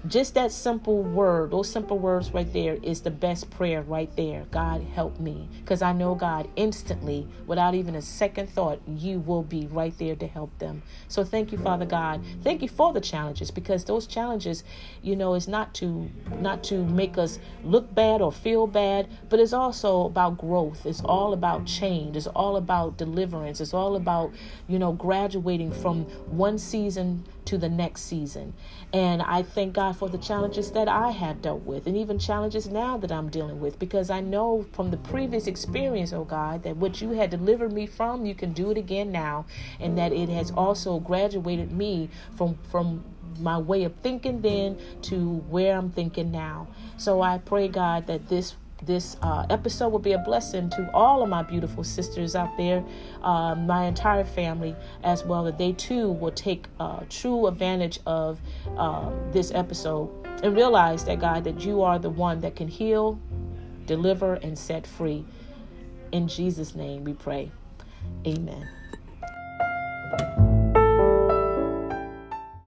[0.05, 4.45] Just that simple word, those simple words right there is the best prayer right there.
[4.51, 5.49] God, help me.
[5.59, 10.15] Because I know, God, instantly, without even a second thought, you will be right there
[10.15, 10.83] to help them.
[11.07, 12.23] So thank you, Father God.
[12.43, 14.63] Thank you for the challenges because those challenges,
[15.01, 19.39] you know, is not to not to make us look bad or feel bad, but
[19.39, 20.85] it's also about growth.
[20.85, 22.15] It's all about change.
[22.15, 23.59] It's all about deliverance.
[23.59, 24.31] It's all about,
[24.67, 28.53] you know, graduating from one season to the next season.
[28.93, 32.67] And I thank God for the challenges that I have dealt with and even challenges
[32.69, 36.77] now that I'm dealing with because I know from the previous experience, oh God, that
[36.77, 39.45] what you had delivered me from, you can do it again now.
[39.81, 43.03] And that it has also graduated me from, from
[43.39, 46.67] my way of thinking then to where I'm thinking now.
[46.95, 48.55] So I pray, God, that this
[48.87, 52.83] this uh, episode will be a blessing to all of my beautiful sisters out there,
[53.21, 58.39] uh, my entire family as well, that they too will take uh, true advantage of
[58.77, 60.09] uh, this episode
[60.41, 63.19] and realize that, God, that you are the one that can heal,
[63.85, 65.25] deliver, and set free.
[66.11, 67.51] In Jesus' name we pray.
[68.25, 68.67] Amen.